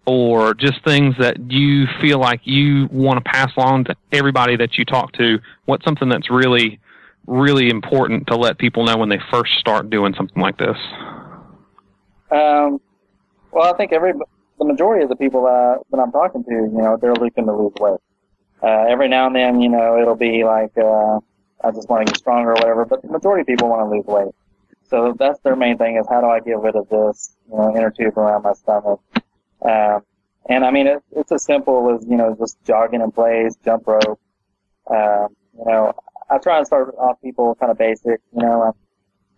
[0.06, 4.78] or just things that you feel like you want to pass along to everybody that
[4.78, 5.38] you talk to?
[5.64, 6.78] What's something that's really,
[7.26, 10.76] really important to let people know when they first start doing something like this?
[12.30, 12.80] Um,
[13.50, 14.12] well, I think every
[14.58, 17.72] the majority of the people that, I'm talking to, you know, they're looking to lose
[17.80, 17.98] weight.
[18.62, 21.18] Uh, every now and then, you know, it'll be like, uh,
[21.64, 23.96] I just want to get stronger or whatever, but the majority of people want to
[23.96, 24.34] lose weight.
[24.88, 27.74] So that's their main thing is how do I get rid of this, you know,
[27.76, 29.00] inner tube around my stomach.
[29.62, 30.02] Um,
[30.48, 33.86] and I mean, it, it's as simple as, you know, just jogging in place, jump
[33.86, 34.20] rope.
[34.90, 35.94] Um, you know,
[36.30, 38.74] I try and start off people kind of basic, you know, um,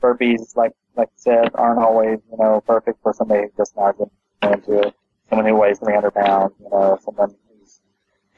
[0.01, 3.97] burpees, like, like you said, aren't always, you know, perfect for somebody who's just not
[3.97, 4.95] getting into it
[5.29, 7.81] someone who weighs 300 pounds, you know, someone who's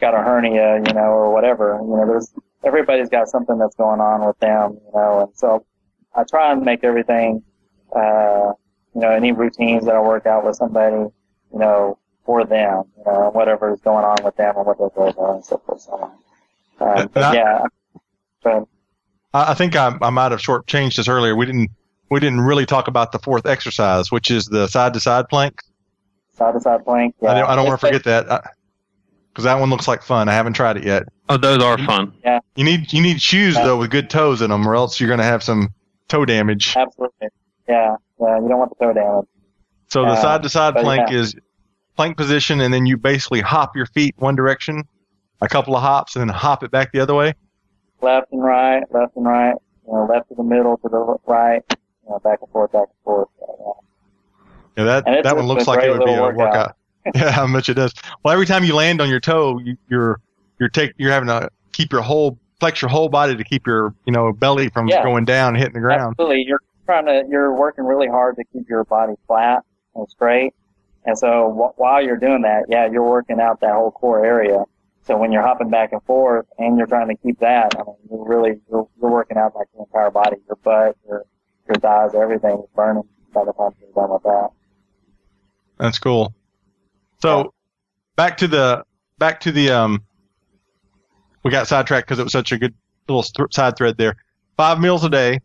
[0.00, 1.78] got a hernia, you know, or whatever.
[1.80, 2.32] You know, there's
[2.64, 5.64] everybody's got something that's going on with them, you know, and so
[6.14, 7.42] I try and make everything,
[7.94, 8.52] uh,
[8.94, 13.04] you know, any routines that I work out with somebody, you know, for them, you
[13.06, 15.80] know, whatever is going on with them and what their goals are and so forth.
[15.80, 15.92] So
[16.80, 16.98] on.
[17.00, 17.62] Um, but yeah,
[18.42, 18.66] but
[19.34, 21.34] I I think I, I might have shortchanged this earlier.
[21.34, 21.70] We didn't
[22.10, 25.60] we didn't really talk about the fourth exercise, which is the side to side plank.
[26.34, 27.14] side to side plank.
[27.20, 27.30] Yeah.
[27.30, 28.54] I don't, I don't want to forget that
[29.30, 30.28] because that one looks like fun.
[30.28, 31.04] I haven't tried it yet.
[31.28, 32.12] Oh, those are fun.
[32.24, 32.40] Yeah.
[32.56, 33.64] You need you need shoes Yeah.
[33.64, 35.68] though with good toes in them, or else you're going to have some
[36.08, 36.74] toe damage.
[36.76, 37.28] Absolutely.
[37.68, 37.96] Yeah.
[38.20, 38.40] Yeah.
[38.40, 39.26] You don't want the toe damage.
[39.88, 41.18] So the side to side plank yeah.
[41.18, 41.34] is
[41.96, 44.84] plank position, and then you basically hop your feet one direction,
[45.40, 47.34] a couple of hops, and then hop it back the other way.
[48.02, 49.54] left and right, left and right,
[49.86, 52.82] you know, left to the middle to the right, you know, back and forth, back
[52.82, 53.28] and forth.
[53.40, 53.72] Yeah.
[54.76, 56.36] Yeah, that that one looks like it would be a workout.
[56.36, 56.76] workout.
[57.14, 57.94] yeah, how much it does.
[58.22, 60.20] Well, every time you land on your toe, you, you're
[60.58, 63.94] you're take you're having to keep your whole flex your whole body to keep your
[64.04, 65.02] you know belly from Yeah.
[65.02, 66.14] going down, hitting the ground.
[66.18, 66.44] Absolutely.
[66.46, 69.62] You're trying to, you're working really hard to keep your body flat
[69.94, 70.54] and straight.
[71.04, 74.64] And so wh- while you're doing that, yeah, you're working out that whole core area.
[75.02, 77.94] So when you're hopping back and forth and you're trying to keep that, I mean,
[78.10, 81.24] you're really, you're, you're working out like the entire body, your butt, your,
[81.66, 84.48] your thighs, everything is burning by the time you're done with that.
[85.78, 86.34] That's cool.
[87.22, 87.54] So
[88.16, 88.84] back to the
[89.18, 90.02] back to the um.
[91.48, 92.74] We got sidetracked because it was such a good
[93.08, 94.16] little th- side thread there.
[94.58, 95.40] Five meals a day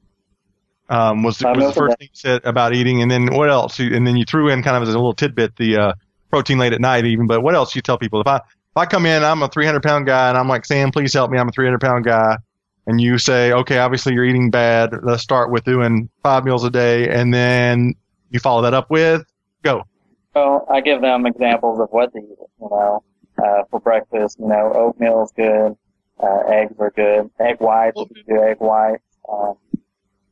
[0.90, 3.80] um, was, was the first thing you said about eating, and then what else?
[3.80, 5.94] And then you threw in kind of as a little tidbit the uh,
[6.30, 7.26] protein late at night, even.
[7.26, 8.20] But what else you tell people?
[8.20, 10.92] If I if I come in, I'm a 300 pound guy, and I'm like Sam,
[10.92, 11.40] please help me.
[11.40, 12.36] I'm a 300 pound guy,
[12.86, 14.92] and you say, okay, obviously you're eating bad.
[15.04, 17.94] Let's start with doing five meals a day, and then
[18.30, 19.24] you follow that up with
[19.64, 19.84] go.
[20.36, 22.38] Well, I give them examples of what to eat.
[22.60, 23.04] You know,
[23.42, 25.78] uh, for breakfast, you know, oatmeal is good,
[26.22, 29.04] uh, eggs are good, egg whites, if you do egg whites.
[29.32, 29.56] Um,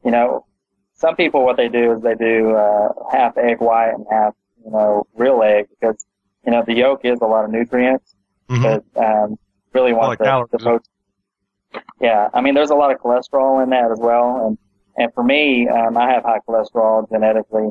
[0.03, 0.45] you know,
[0.93, 4.71] some people what they do is they do uh, half egg white and half, you
[4.71, 6.05] know, real egg because
[6.45, 8.15] you know the yolk is a lot of nutrients,
[8.49, 8.83] Mhm.
[8.93, 9.37] but um,
[9.73, 10.51] really lot want of the, calories.
[10.51, 11.83] the protein.
[12.01, 14.57] Yeah, I mean, there's a lot of cholesterol in that as well, and
[14.97, 17.69] and for me, um, I have high cholesterol genetically.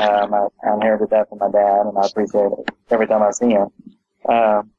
[0.00, 3.30] Um, I, I inherited that from my dad, and I appreciate it every time I
[3.32, 3.68] see him.
[4.28, 4.70] Um,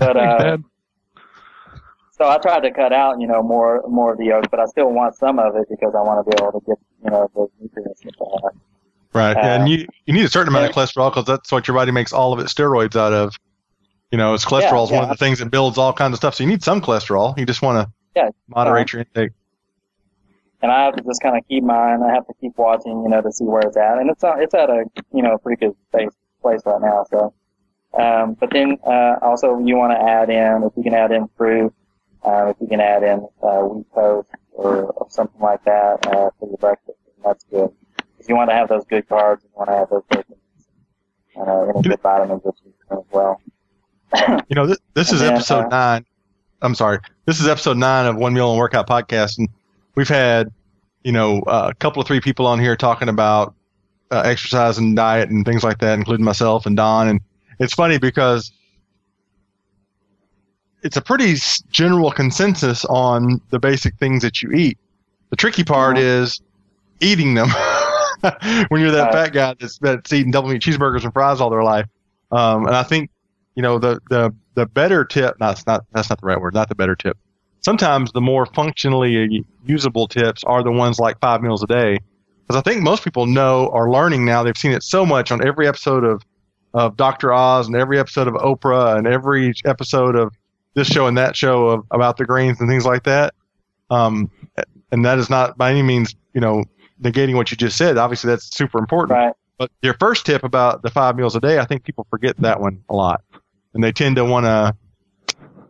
[0.00, 0.64] but uh, Dad.
[2.20, 4.66] So I tried to cut out, you know, more more of the yolk, but I
[4.66, 7.30] still want some of it because I want to be able to get, you know,
[7.34, 8.52] those nutrients that they have.
[9.14, 9.36] Right.
[9.36, 11.92] Uh, and you, you need a certain amount of cholesterol because that's what your body
[11.92, 13.34] makes all of its steroids out of.
[14.12, 16.34] You know, it's cholesterol is one of the things that builds all kinds of stuff.
[16.34, 17.38] So you need some cholesterol.
[17.38, 19.32] You just want to Yeah, moderate your intake.
[20.62, 22.02] and I have to just kind of keep mine.
[22.02, 24.54] I have to keep watching, you know, to see where it's at, and it's it's
[24.54, 26.10] at a you know pretty good place
[26.42, 27.06] place right now.
[27.10, 27.34] So,
[27.98, 31.28] um, but then uh, also you want to add in if you can add in
[31.36, 31.72] fruit,
[32.22, 36.30] uh, if you can add in uh, wheat toast or, or something like that uh,
[36.38, 37.70] for your breakfast, that's good.
[38.18, 40.04] If you want to have those good carbs, you want to have those
[41.36, 42.42] and uh, any good vitamins
[42.90, 43.40] as well.
[44.48, 46.06] You know, this, this is then, episode uh, nine.
[46.62, 46.98] I'm sorry.
[47.26, 49.38] This is episode nine of One Meal and Workout Podcast.
[49.38, 49.48] And
[49.94, 50.50] we've had,
[51.04, 53.54] you know, uh, a couple of three people on here talking about
[54.10, 57.08] uh, exercise and diet and things like that, including myself and Don.
[57.08, 57.20] And
[57.60, 58.50] it's funny because
[60.82, 61.34] it's a pretty
[61.70, 64.78] general consensus on the basic things that you eat.
[65.30, 66.00] The tricky part Mhm.
[66.22, 66.40] is
[67.00, 67.48] eating them.
[68.68, 71.62] when you're that fat guy that's, that's eating double meat cheeseburgers and fries all their
[71.62, 71.86] life.
[72.32, 73.10] Um, and I think,
[73.54, 76.54] you know, the, the, the better tip, no, it's not, that's not the right word,
[76.54, 77.16] not the better tip.
[77.62, 81.98] Sometimes the more functionally usable tips are the ones like five meals a day
[82.46, 84.42] because I think most people know are learning now.
[84.42, 86.22] They've seen it so much on every episode of
[86.72, 87.32] of Dr.
[87.32, 90.32] Oz and every episode of Oprah and every episode of
[90.74, 93.34] this show and that show of about the grains and things like that.
[93.90, 94.30] Um,
[94.92, 96.64] and that is not by any means, you know,
[97.02, 97.98] negating what you just said.
[97.98, 99.10] Obviously, that's super important.
[99.10, 99.34] Right.
[99.58, 102.60] But your first tip about the five meals a day, I think people forget that
[102.60, 103.22] one a lot,
[103.74, 104.74] and they tend to want to.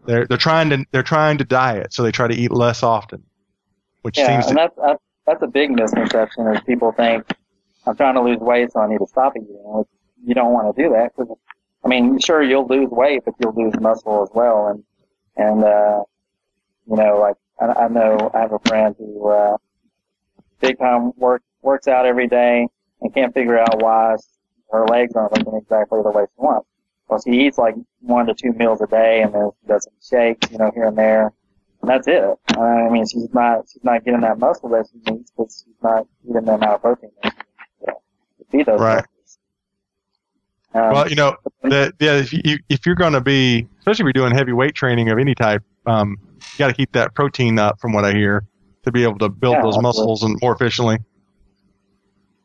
[0.07, 3.23] They're they're trying to they're trying to diet, so they try to eat less often,
[4.03, 7.27] which Yeah, seems and to that's, that's that's a big misconception is people think
[7.87, 9.49] I'm trying to lose weight, so I need to stop eating.
[9.49, 9.89] Which
[10.25, 11.35] you don't want to do that because,
[11.85, 14.69] I mean, sure you'll lose weight, but you'll lose muscle as well.
[14.69, 14.85] And
[15.41, 16.03] and uh,
[16.89, 19.57] you know, like I, I know I have a friend who uh,
[20.61, 22.67] big time work works out every day
[23.01, 24.17] and can't figure out why
[24.71, 26.69] her legs aren't looking exactly the way she wants.
[27.09, 30.51] Well, she eats like one to two meals a day, and then does some shakes,
[30.51, 31.33] you know, here and there.
[31.83, 32.23] And that's it.
[32.57, 36.07] I mean, she's not she's not getting that muscle that she needs because she's not
[36.29, 37.97] eating the amount of protein that she needs
[38.39, 38.97] to, feed those Right.
[38.97, 39.20] muscles.
[40.73, 44.07] Um, well, you know, the, yeah, if you if you're going to be, especially if
[44.07, 47.59] you're doing heavy weight training of any type, um, you got to keep that protein
[47.59, 48.45] up, from what I hear,
[48.85, 49.83] to be able to build Yeah, those absolutely.
[49.83, 50.99] muscles and more efficiently.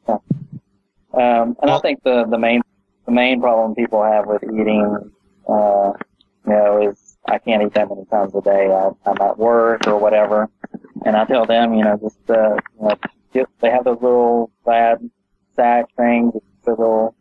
[0.07, 2.61] Um, and I think the, the main
[3.05, 5.11] the main problem people have with eating,
[5.47, 5.91] uh,
[6.45, 8.71] you know, is I can't eat that many times a day.
[8.71, 10.49] I, I'm at work or whatever,
[11.05, 12.89] and I tell them, you know, just uh, you
[13.33, 15.09] know, they have those little fad
[15.55, 16.33] sack things,
[16.65, 17.15] the little,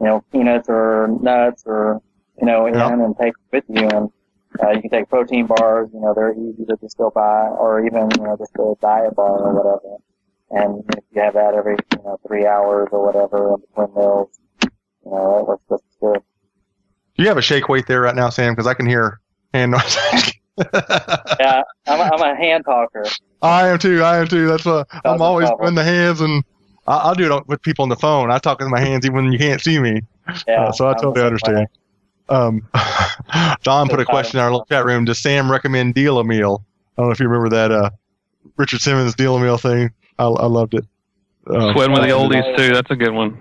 [0.00, 2.00] you know, peanuts or nuts or
[2.40, 2.92] you know, in Yeah.
[2.92, 4.10] and take with you, and
[4.62, 5.90] uh, you can take protein bars.
[5.92, 9.14] You know, they're easy to just go buy, or even you know, just a diet
[9.16, 9.96] bar or whatever.
[10.50, 14.38] And if you have that every, you know, three hours or whatever in between meals,
[14.62, 16.22] you know, that works just good.
[17.16, 18.52] Do you have a shake weight there right now, Sam?
[18.54, 19.20] Because I can hear
[19.52, 19.96] hand noise.
[21.38, 23.04] Yeah, I'm a, I'm a hand talker.
[23.42, 24.02] I am too.
[24.02, 24.48] I am too.
[24.48, 26.42] That's what I'm always doing the hands, and
[26.88, 28.30] I, I'll do it with people on the phone.
[28.30, 30.00] I talk with my hands even when you can't see me.
[30.46, 31.56] Yeah, Uh, so I totally understand.
[31.58, 31.66] way.
[32.30, 32.68] Um,
[33.62, 35.04] Don put a question in our little chat room.
[35.04, 36.64] Does Sam recommend deal a meal?
[36.96, 37.90] I don't know if you remember that uh,
[38.56, 39.90] Richard Simmons deal a meal thing.
[40.18, 40.84] I, I loved it.
[41.46, 42.74] Uh, Sweating with the oldies too.
[42.74, 43.38] That's a good one.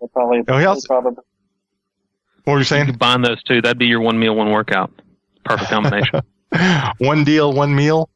[0.00, 1.12] They probably, Oh, he also- probably,
[2.44, 2.86] what were you You saying?
[2.86, 3.62] combine those two.
[3.62, 4.90] That'd be your one meal, one workout.
[5.44, 6.20] Perfect combination.
[6.98, 8.10] one deal, one meal.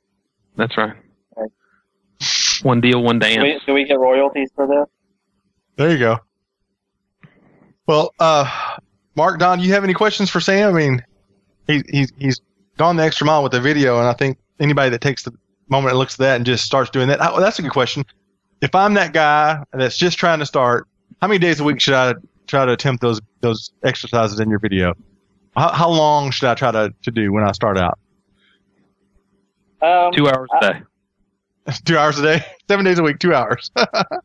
[0.56, 0.88] That's right.
[0.88, 0.99] Right.
[2.62, 3.42] One deal, one do, dance.
[3.42, 4.86] we, do we get royalties for this?
[5.76, 6.18] There you go.
[7.86, 8.78] Well, uh,
[9.16, 10.74] Mark, Don, do you have any questions for Sam?
[10.74, 11.04] I mean,
[11.66, 12.40] he, he's he's
[12.76, 15.32] gone the extra mile with the video, and I think anybody that takes the
[15.68, 18.04] moment and looks at that and just starts doing that, oh, that's a good question.
[18.60, 20.86] If I'm that guy that's just trying to start,
[21.20, 22.14] how many days a week should I
[22.46, 24.94] try to attempt those those exercises in your video?
[25.56, 27.98] How, how long should I try to, to do when I start out?
[29.82, 30.82] Um, Two hours a day.
[31.84, 33.70] two hours a day, seven days a week, two hours.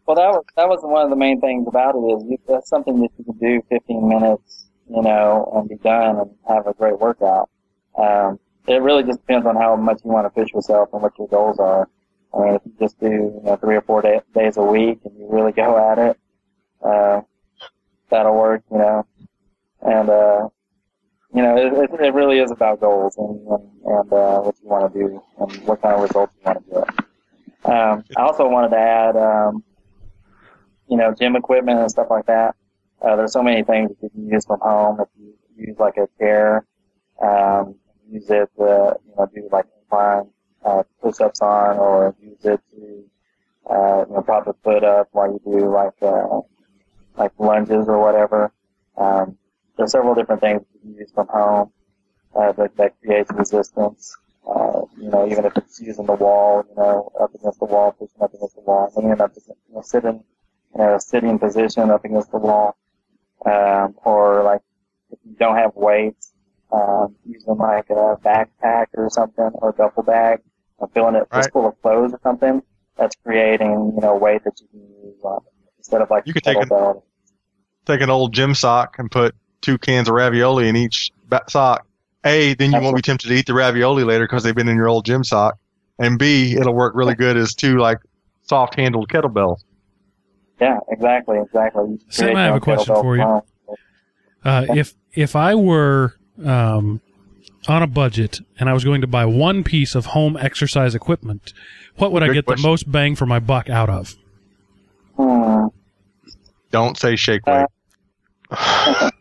[0.08, 2.70] Well, that was that was one of the main things about it is you, that's
[2.70, 6.74] something that you can do 15 minutes, you know, and be done and have a
[6.74, 7.50] great workout.
[7.98, 11.18] Um, it really just depends on how much you want to push yourself and what
[11.18, 11.90] your goals are.
[12.36, 15.00] I mean, if you just do you know three or four day, days a week
[15.06, 16.20] and you really go at it,
[16.84, 17.22] uh,
[18.10, 19.08] that'll work, you know.
[19.82, 20.50] And uh,
[21.34, 24.70] you know, it, it, it really is about goals and and, and uh, what you
[24.70, 26.85] want to do and what kind of results you want to get.
[27.76, 29.16] Um, I also wanted to add.
[29.16, 29.64] Um,
[30.90, 32.56] you know, gym equipment and stuff like that.
[33.02, 35.00] Uh, there's so many things that you can use from home.
[35.00, 36.66] If you use like a chair,
[37.22, 37.76] um,
[38.10, 40.30] use it to, you know, do like incline,
[40.64, 43.04] uh, push-ups on or use it to,
[43.70, 46.42] uh, you know, prop the foot up while you do like, uh,
[47.18, 48.52] like lunges or whatever.
[48.98, 49.38] Um,
[49.78, 51.72] there's several different things you can use from home,
[52.36, 54.16] uh, that, that creates resistance.
[54.48, 57.92] Uh, you know, even if it's using the wall, you know, up against the wall,
[57.92, 60.24] pushing up against the wall, leaning up, against, you know, sitting,
[60.76, 62.78] in a sitting position up against the wall,
[63.46, 64.62] um, or like
[65.12, 66.34] if you don't have weights,
[66.72, 70.42] um, using like a backpack or something or a duffel bag
[70.80, 71.52] and filling it Right.
[71.52, 72.62] full of clothes or something.
[72.98, 75.42] That's creating you know weight that you can use on
[75.78, 76.96] instead of like You could take a-
[77.86, 81.12] Take an old gym sock and put two cans of ravioli in each
[81.50, 81.85] sock.
[82.26, 84.76] A, then you won't be tempted to eat the ravioli later because they've been in
[84.76, 85.58] your old gym sock.
[86.00, 88.00] And B, it'll work really good as two like
[88.42, 89.64] soft handled kettlebells.
[90.60, 92.00] Yeah, exactly, exactly.
[92.10, 93.42] Sam, I have a question for you.
[94.44, 97.02] Uh, if if I were um,
[97.68, 101.54] on a budget and I was going to buy one piece of home exercise equipment,
[101.98, 102.62] what would I get question.
[102.62, 104.16] the most bang for my buck out of?
[105.16, 105.68] Hmm.
[106.72, 107.66] Don't say shake Uh,
[108.52, 109.12] weight.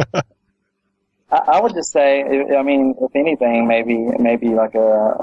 [1.34, 4.78] I, I would just say, I I mean, if anything, maybe maybe like a,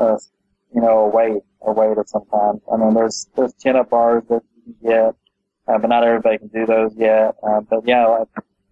[0.05, 0.18] a
[0.76, 2.59] you know a weight, a weight of some kind.
[2.72, 5.16] I mean, there's there's chin up bars that you can get,
[5.68, 7.36] uh, but not everybody can do those yet.
[7.47, 8.28] Uh, but yeah, like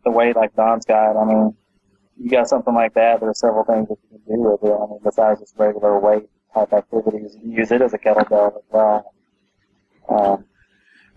[0.06, 1.56] the weight like Don's got, I mean,
[2.22, 3.20] you got something like that.
[3.22, 4.74] There's several things that you can do with it.
[4.74, 6.24] I mean, besides just regular weight
[6.54, 9.14] type activities, you use it as a kettlebell as well.
[10.10, 10.46] Um,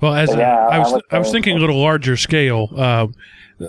[0.00, 2.68] Well, as a- yeah, I I was, would I was thinking a little larger scale.
[2.76, 3.06] Uh,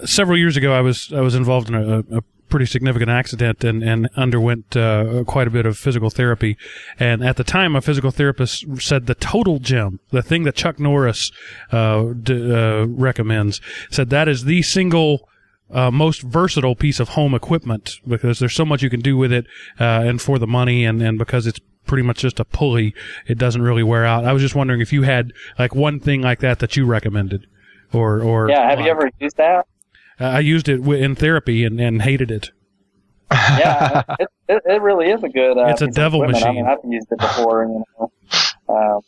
[0.05, 2.21] several years ago, I was I was involved in a, a
[2.53, 6.55] pretty significant accident and and underwent uh, quite a bit of physical therapy.
[6.99, 10.79] And at the time, a physical therapist said the total gym, the thing that Chuck
[10.79, 11.31] Norris
[11.71, 15.27] uh, d- uh, recommends, said that is the single.
[15.71, 19.31] Uh, most versatile piece of home equipment because there's so much you can do with
[19.31, 19.47] it,
[19.79, 22.93] uh, and for the money, and, and because it's pretty much just a pulley,
[23.25, 24.23] it doesn't really wear out.
[24.23, 27.47] I was just wondering if you had like one thing like that that you recommended,
[27.91, 29.65] or or yeah, have you ever used that?
[30.20, 32.51] Uh, I used it wi- in therapy and, and hated it.
[33.32, 35.57] yeah, it, it, it really is a good.
[35.57, 36.43] Uh, It's a devil equipment.
[36.45, 36.66] I machine.
[36.66, 38.11] mean, I've used it before, you know,
[38.70, 39.01] um,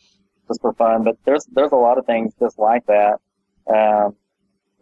[0.47, 1.03] just for fun.
[1.03, 3.19] But there's there's a lot of things just like that.
[3.67, 4.15] Um,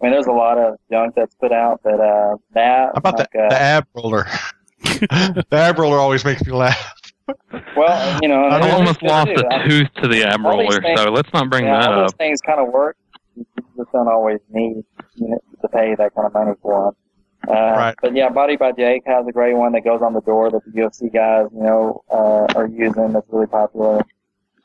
[0.02, 3.20] I mean, there's a lot of junk that's put out that uh, that How about
[3.20, 4.28] like, the, uh, the ab roller?
[4.84, 6.94] the ab roller always makes me laugh.
[7.78, 11.10] well, you know, I've it's almost lost a tooth to the ab roller, things- so
[11.12, 12.08] let's not bring yeah, that all up.
[12.08, 12.98] those things kind of work.
[13.36, 13.46] You
[13.78, 14.84] just don't always need
[15.18, 16.94] to pay that kind of money for them.
[17.50, 17.96] Uh, Right.
[18.02, 20.62] But yeah, Body by Jake has a great one that goes on the door that
[20.66, 23.12] the UFC guys, you know, uh, are using.
[23.14, 23.98] That's really popular.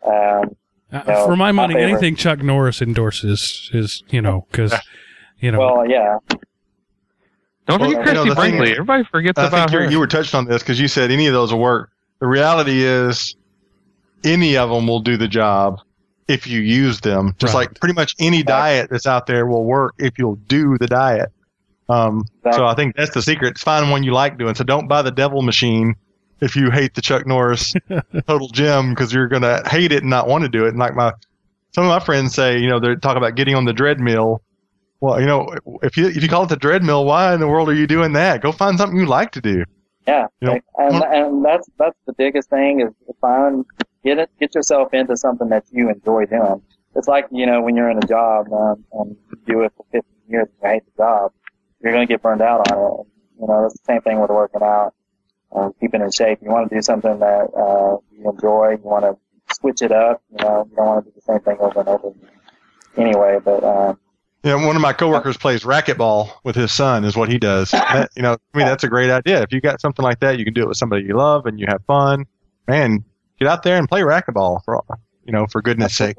[0.04, 0.56] Um,
[0.92, 1.90] Uh, No, for my my money, favorite.
[1.92, 4.72] anything Chuck Norris endorses is you know because
[5.40, 6.16] you know well, yeah,
[7.66, 8.70] Don't Well, forget you know, Christy Brinkley.
[8.70, 9.90] is- Everybody forgets I about think her.
[9.90, 11.90] you were touched on this because you said any of those will work.
[12.20, 13.36] The reality is,
[14.24, 15.80] any of them will do the job
[16.28, 17.34] if you use them.
[17.38, 17.60] Just Right.
[17.68, 21.30] like pretty much any diet that's out there will work if you'll do the diet.
[21.88, 23.52] Um, so I think that's the secret.
[23.52, 24.54] It's find one you like doing.
[24.54, 25.96] So don't buy the devil machine
[26.40, 27.72] if you hate the Chuck Norris
[28.26, 30.68] Total Gym because you're gonna hate it and not want to do it.
[30.68, 31.12] And like my
[31.74, 34.42] some of my friends say, you know, they talk about getting on the treadmill.
[35.00, 37.68] Well, you know, if you if you call it the treadmill, why in the world
[37.70, 38.42] are you doing that?
[38.42, 39.64] Go find something you like to do.
[40.06, 43.64] yeah, You know, and and that's that's the biggest thing is to find
[44.04, 46.62] get it get yourself into something that you enjoy doing.
[46.96, 49.84] It's like you know when you're in a job um, and you do it for
[49.92, 51.32] 15 years and you hate the job,
[51.82, 53.06] you're going to get burned out on it.
[53.40, 54.94] You know, it's the same thing with working out,
[55.52, 56.40] um, keeping in shape.
[56.42, 58.72] You want to do something that uh, you enjoy.
[58.72, 60.22] You want to switch it up.
[60.30, 62.12] You know, you don't want to do the same thing over and over.
[62.96, 63.98] Anyway, but um,
[64.42, 67.70] You know, one of my coworkers plays racquetball with his son, is what he does.
[67.70, 69.42] That, you know, I mean, that's a great idea.
[69.42, 71.60] If you got something like that, you can do it with somebody you love and
[71.60, 72.26] you have fun.
[72.66, 73.04] Man,
[73.38, 74.82] get out there and play racquetball for
[75.24, 76.16] you know, for goodness sake.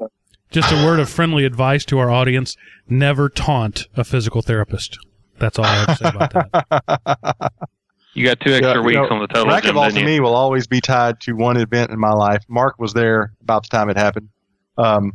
[0.50, 2.56] just a word of friendly advice to our audience:
[2.88, 4.98] never taunt a physical therapist.
[5.38, 7.52] That's all I have to say about that.
[8.14, 10.00] you got two extra Yeah, you weeks know, on the total gym, Racquetball didn't to
[10.00, 10.06] you?
[10.06, 12.42] me will always be tied to one event in my life.
[12.48, 14.28] Mark was there about the time it happened.
[14.76, 15.14] Um,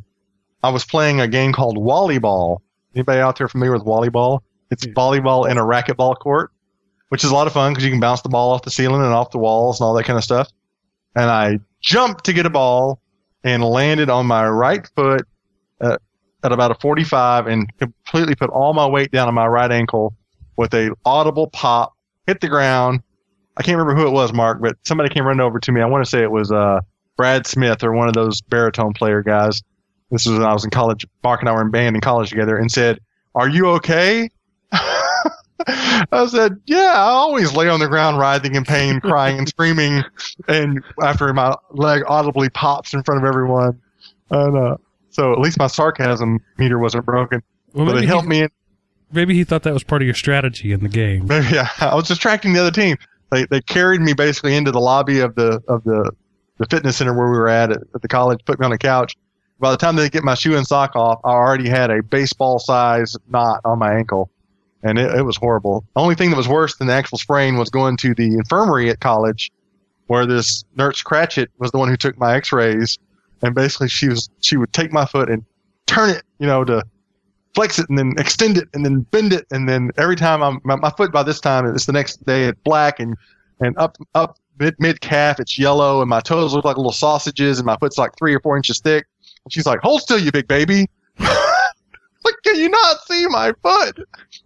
[0.63, 2.59] I was playing a game called Wallyball.
[2.95, 4.39] Anybody out there familiar with wallyball?
[4.71, 6.51] It's volleyball in a racquetball court,
[7.09, 9.01] which is a lot of fun because you can bounce the ball off the ceiling
[9.01, 10.49] and off the walls and all that kind of stuff.
[11.15, 12.99] And I jumped to get a ball
[13.43, 15.25] and landed on my right foot
[15.79, 16.01] at,
[16.43, 20.15] at about a 45 and completely put all my weight down on my right ankle
[20.57, 21.93] with a audible pop,
[22.27, 23.01] hit the ground,
[23.57, 25.81] I can't remember who it was, Mark, but somebody came running over to me.
[25.81, 26.81] I want to say it was uh,
[27.15, 29.61] Brad Smith or one of those baritone player guys.
[30.11, 31.05] This was when I was in college.
[31.23, 32.99] Mark and I were in band in college together, and said,
[33.33, 34.29] "Are you okay?"
[35.67, 40.03] I said, "Yeah, I always lay on the ground, writhing in pain, crying and screaming,
[40.47, 43.79] and after my leg audibly pops in front of everyone."
[44.29, 44.77] And uh,
[45.09, 47.41] so at least my sarcasm meter wasn't broken.
[47.73, 48.41] Well, but maybe it he, helped me.
[48.41, 48.49] In,
[49.11, 51.25] maybe he thought that was part of your strategy in the game.
[51.27, 52.97] Maybe, yeah, I was distracting the other team.
[53.31, 56.11] They they carried me basically into the lobby of the of the
[56.57, 58.77] the fitness center where we were at at, at the college, put me on a
[58.77, 59.15] couch.
[59.59, 62.59] By the time they get my shoe and sock off, I already had a baseball
[62.59, 64.29] size knot on my ankle,
[64.85, 65.83] and it, it was horrible.
[65.95, 68.89] The only thing that was worse than the actual sprain was going to the infirmary
[68.89, 69.51] at college,
[70.07, 72.97] where this nurse Ratched was the one who took my X-rays,
[73.41, 75.43] and basically she was she would take my foot and
[75.87, 76.83] turn it, you know, to
[77.55, 80.59] flex it and then extend it and then bend it and then every time I'm
[80.65, 83.15] my, my foot by this time it's the next day it's black and
[83.61, 87.57] and up up mid mid calf it's yellow and my toes look like little sausages
[87.57, 89.05] and my foot's like three or four inches thick.
[89.45, 90.87] And she's like, "Hold still, you big baby."
[92.25, 93.99] like, can you not see my foot?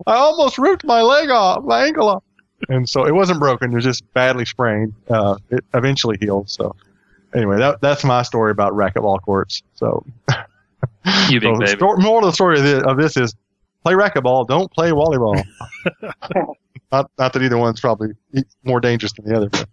[0.06, 2.24] I almost ripped my leg off, my ankle off.
[2.68, 4.94] And so it wasn't broken; it was just badly sprained.
[5.10, 6.50] Uh, it eventually healed.
[6.50, 6.76] So
[7.34, 9.64] anyway, that that's my story about racquetball courts.
[9.76, 10.06] So
[11.30, 12.04] You big so the baby.
[12.04, 13.34] moral of the story of this, of this is
[13.84, 15.42] play racquetball, don't play volleyball.
[16.92, 18.10] not, not that either one's probably
[18.64, 19.50] more dangerous than the other.
[19.50, 19.70] But.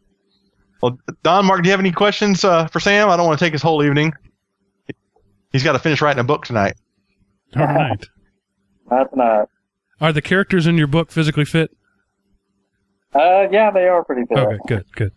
[0.83, 3.09] Well, Don, Mark, do you have any questions uh, for Sam?
[3.09, 4.13] I don't want to take his whole evening.
[5.51, 6.75] He's got to finish writing a book tonight.
[7.59, 8.07] All right.
[8.91, 9.49] Not tonight.
[10.01, 11.71] Are the characters in your book physically fit?
[13.15, 14.39] Uh, yeah, they are pretty good.
[14.39, 15.13] Okay, good, good.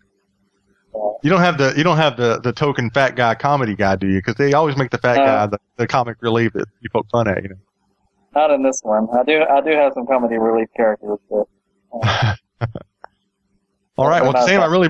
[1.21, 4.07] You don't have the you don't have the, the token fat guy comedy guy, do
[4.07, 4.19] you?
[4.19, 7.07] Because they always make the fat Uh, guy the, the comic relief that you poke
[7.11, 7.43] fun at.
[7.43, 7.55] You know.
[8.35, 9.07] Not in this one.
[9.13, 9.43] I do.
[9.43, 11.47] I do have some comedy relief characters, but
[13.97, 14.23] All right.
[14.23, 14.89] Well, Sam, I really,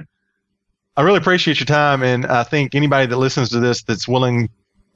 [0.96, 4.50] I really appreciate your time, and I think anybody that listens to this that's willing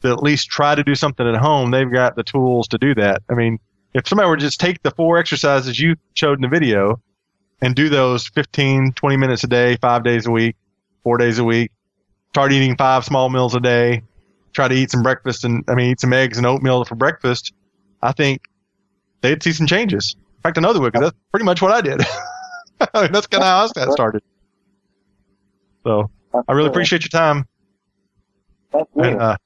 [0.03, 2.93] to at least try to do something at home, they've got the tools to do
[2.95, 3.23] that.
[3.29, 3.59] I mean,
[3.93, 7.01] if somebody were to just take the four exercises you showed in the video
[7.61, 10.55] and do those 15, 20 minutes a day, five days a week,
[11.03, 11.71] four days a week,
[12.29, 14.03] start eating five small meals a day,
[14.51, 17.53] try to eat some breakfast and, I mean, eat some eggs and oatmeal for breakfast,
[18.01, 18.41] I think
[19.21, 20.15] they'd see some changes.
[20.19, 22.01] In fact, another way, because that's pretty much what I did.
[22.93, 24.21] I mean, that's kind of how I got started.
[25.83, 26.09] So
[26.47, 27.47] I really appreciate your time,
[28.95, 29.37] and uh,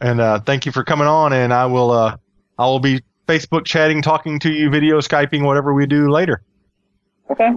[0.00, 1.32] and uh, thank you for coming on.
[1.32, 2.16] And I will uh,
[2.58, 6.42] I will be Facebook chatting, talking to you, video skyping, whatever we do later.
[7.30, 7.50] okay.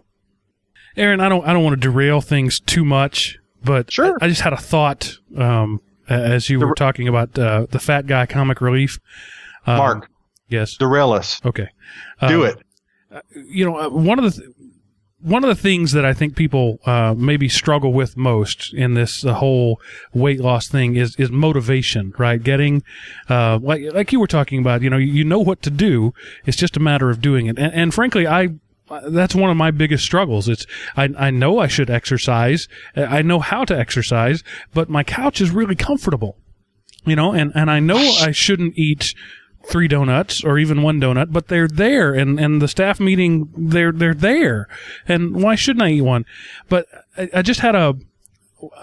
[0.95, 4.15] Aaron, I don't I don't want to derail things too much, but Sure.
[4.21, 7.79] I, I just had a thought um, as you The- were talking about uh, the
[7.79, 8.99] fat guy comic relief.
[9.65, 10.09] Um, Mark,
[10.49, 10.77] Yes.
[10.77, 11.41] derail us.
[11.43, 11.69] Okay.
[12.27, 12.51] Do Um,
[13.11, 13.23] it.
[13.47, 14.49] you know, uh, one of the th-
[15.23, 19.25] one of the things that I think people uh, maybe struggle with most in this
[19.25, 19.79] uh, whole
[20.13, 22.41] weight loss thing is is motivation, right?
[22.41, 22.83] Getting
[23.29, 26.13] uh, like like you were talking about, you know, you, know what to do.
[26.45, 27.57] It's just a matter of doing it.
[27.57, 28.49] And, and frankly, I
[28.89, 30.49] uh, that's one of my biggest struggles.
[30.49, 30.65] It's
[30.97, 32.67] I I know I should exercise.
[32.95, 34.43] I know how to exercise,
[34.73, 36.37] but my couch is really comfortable
[37.05, 39.13] you know, and, and I know I shouldn't eat
[39.65, 43.91] three donuts or even one donut, but they're there and, and the staff meeting, they're,
[43.91, 44.67] they're there.
[45.07, 46.25] And why shouldn't I eat one?
[46.69, 46.87] But
[47.17, 47.95] I, I just had a,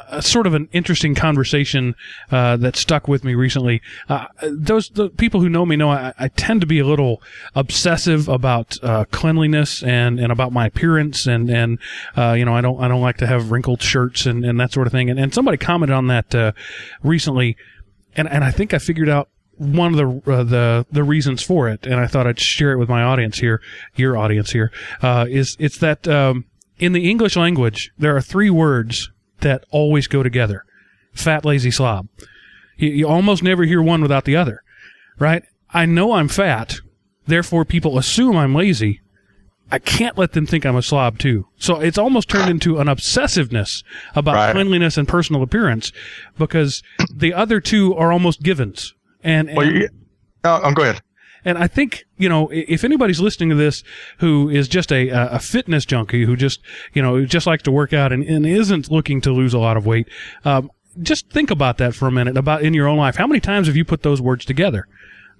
[0.08, 1.94] a sort of an interesting conversation
[2.30, 3.80] uh, that stuck with me recently.
[4.08, 7.22] Uh, those the people who know me know I, I tend to be a little
[7.54, 11.78] obsessive about uh, cleanliness and, and about my appearance and and
[12.16, 14.72] uh, you know I don't I don't like to have wrinkled shirts and, and that
[14.72, 15.10] sort of thing.
[15.10, 16.52] And, and somebody commented on that uh,
[17.02, 17.56] recently,
[18.14, 19.28] and and I think I figured out
[19.60, 22.78] one of the uh, the the reasons for it, and I thought I'd share it
[22.78, 23.60] with my audience here,
[23.94, 26.46] your audience here, uh, is it's that um,
[26.78, 30.64] in the English language there are three words that always go together:
[31.12, 32.08] fat, lazy, slob.
[32.76, 34.62] You, you almost never hear one without the other,
[35.18, 35.42] right?
[35.74, 36.76] I know I'm fat,
[37.26, 39.02] therefore people assume I'm lazy.
[39.72, 41.46] I can't let them think I'm a slob too.
[41.56, 43.84] So it's almost turned into an obsessiveness
[44.16, 44.52] about Right.
[44.52, 45.92] cleanliness and personal appearance
[46.38, 46.82] because
[47.14, 48.94] the other two are almost givens.
[49.22, 49.88] And, and Well, you,
[50.44, 51.00] oh, um, go ahead.
[51.44, 53.82] and I think, you know, if anybody's listening to this
[54.18, 56.60] who is just a, a fitness junkie who just,
[56.94, 59.76] you know, just likes to work out and, and isn't looking to lose a lot
[59.76, 60.08] of weight,
[60.44, 63.16] um, just think about that for a minute about in your own life.
[63.16, 64.86] How many times have you put those words together?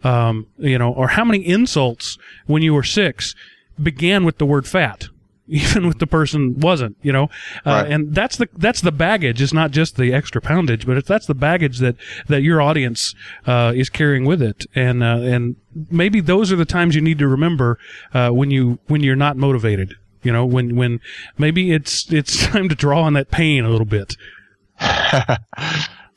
[0.03, 2.17] Um, you know, or how many insults
[2.47, 3.35] when you were six
[3.83, 5.09] began with the word fat?
[5.51, 7.25] Even with the person wasn't, you know,
[7.67, 7.91] uh, Right.
[7.91, 9.43] and that's the that's the baggage.
[9.43, 11.97] It's not just the extra poundage, but it's that's the baggage that
[12.29, 13.15] that your audience
[13.47, 15.57] uh, is carrying with it, and uh, and
[15.91, 17.79] maybe those are the times you need to remember
[18.15, 19.95] uh, when you when you're not motivated.
[20.23, 21.01] You know, when when
[21.37, 24.15] maybe it's it's time to draw on that pain a little bit.
[24.81, 25.37] yeah,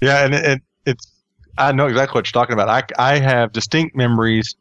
[0.01, 1.11] and it, it, it's
[1.57, 2.69] I know exactly what you're talking about.
[2.69, 4.55] I I have distinct memories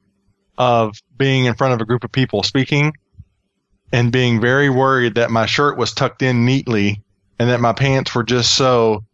[0.59, 2.93] of being in front of a group of people speaking
[3.93, 7.03] and being very worried that my shirt was tucked in neatly
[7.39, 9.05] and that my pants were just so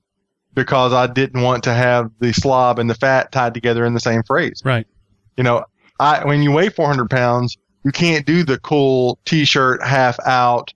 [0.54, 4.00] because I didn't want to have the slob and the fat tied together in the
[4.00, 4.62] same phrase.
[4.64, 4.86] Right.
[5.36, 5.64] You know,
[6.00, 10.72] I when you weigh 400 pounds, you can't do the cool t-shirt half out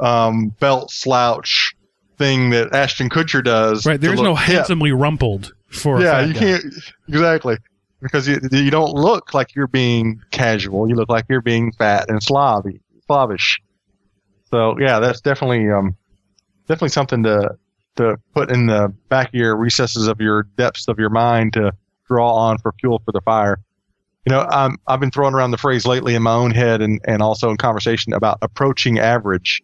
[0.00, 1.74] um, belt slouch
[2.18, 3.84] thing that Ashton Kutcher does.
[3.86, 4.00] Right.
[4.00, 4.54] There's no hip.
[4.56, 5.98] handsomely rumpled for.
[5.98, 6.38] a Yeah, you guy.
[6.40, 6.64] can't
[7.08, 7.56] exactly
[8.00, 10.88] because you you don't look like you're being casual.
[10.88, 13.60] You look like you're being fat and slobby, slavish.
[14.50, 15.96] So yeah, that's definitely um
[16.68, 17.56] definitely something to
[17.96, 21.72] to put in the back of your recesses of your depths of your mind to
[22.06, 23.60] draw on for fuel for the fire.
[24.26, 27.00] You know, I'm, I've been throwing around the phrase lately in my own head and,
[27.06, 29.62] and also in conversation about approaching average.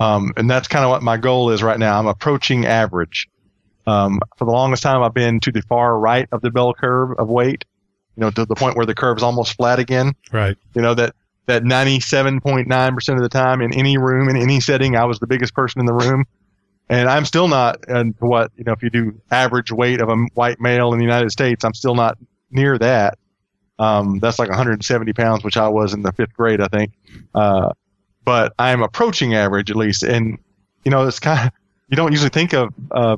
[0.00, 1.98] Um, and that's kind of what my goal is right now.
[1.98, 3.28] I'm approaching average.
[3.86, 7.18] Um, for the longest time, I've been to the far right of the bell curve
[7.18, 7.64] of weight,
[8.16, 10.14] you know, to the point where the curve's almost flat again.
[10.32, 10.56] Right.
[10.74, 11.14] You know, that,
[11.46, 15.54] that 97.9% of the time in any room, in any setting, I was the biggest
[15.54, 16.24] person in the room.
[16.88, 20.16] And I'm still not, and what, you know, if you do average weight of a
[20.34, 22.18] white male in the United States, I'm still not
[22.50, 23.18] near that.
[23.78, 26.92] Um, that's like 170 pounds, which I was in the fifth grade, I think.
[27.34, 27.70] Uh,
[28.24, 30.02] but I'm approaching average at least.
[30.02, 30.38] And,
[30.84, 31.52] you know, it's kind of,
[31.88, 33.16] you don't usually think of, uh,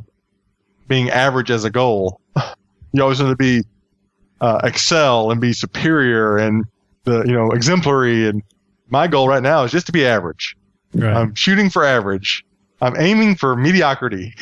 [0.88, 2.20] being average as a goal.
[2.92, 3.62] You always want to be
[4.40, 6.64] uh, excel and be superior and
[7.06, 8.28] the you know exemplary.
[8.28, 8.42] And
[8.88, 10.54] my goal right now is just to be average.
[10.94, 11.16] Right.
[11.16, 12.44] I'm shooting for average.
[12.82, 14.34] I'm aiming for mediocrity.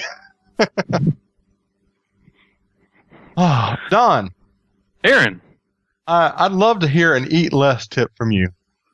[3.37, 4.31] oh, Don,
[5.05, 5.41] Aaron,
[6.09, 8.49] I, I'd love to hear an eat less tip from you.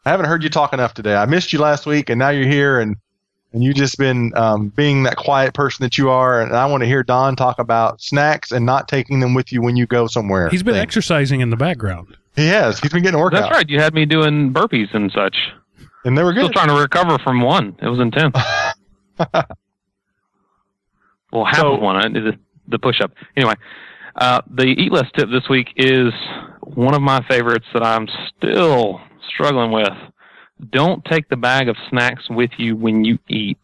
[0.04, 1.14] I haven't heard you talk enough today.
[1.14, 2.96] I missed you last week, and now you're here, and
[3.52, 6.40] and you just been um, being that quiet person that you are.
[6.40, 9.60] And I want to hear Don talk about snacks and not taking them with you
[9.62, 10.48] when you go somewhere.
[10.48, 10.82] He's been Thing.
[10.82, 12.16] exercising in the background.
[12.36, 12.78] He has.
[12.78, 13.68] He's been getting a workout, that's right.
[13.68, 15.36] You had me doing burpees and such.
[16.04, 16.44] and they were good.
[16.44, 17.76] Still trying to recover from one.
[17.82, 18.36] It was intense.
[21.32, 21.96] well, half So- of one.
[21.96, 22.38] I did the,
[22.68, 23.12] the push up.
[23.36, 23.54] Anyway,
[24.16, 26.12] uh, the eat less tip this week is
[26.62, 29.88] one of my favorites that I'm still struggling with.
[30.70, 33.58] Don't take the bag of snacks with you when you eat.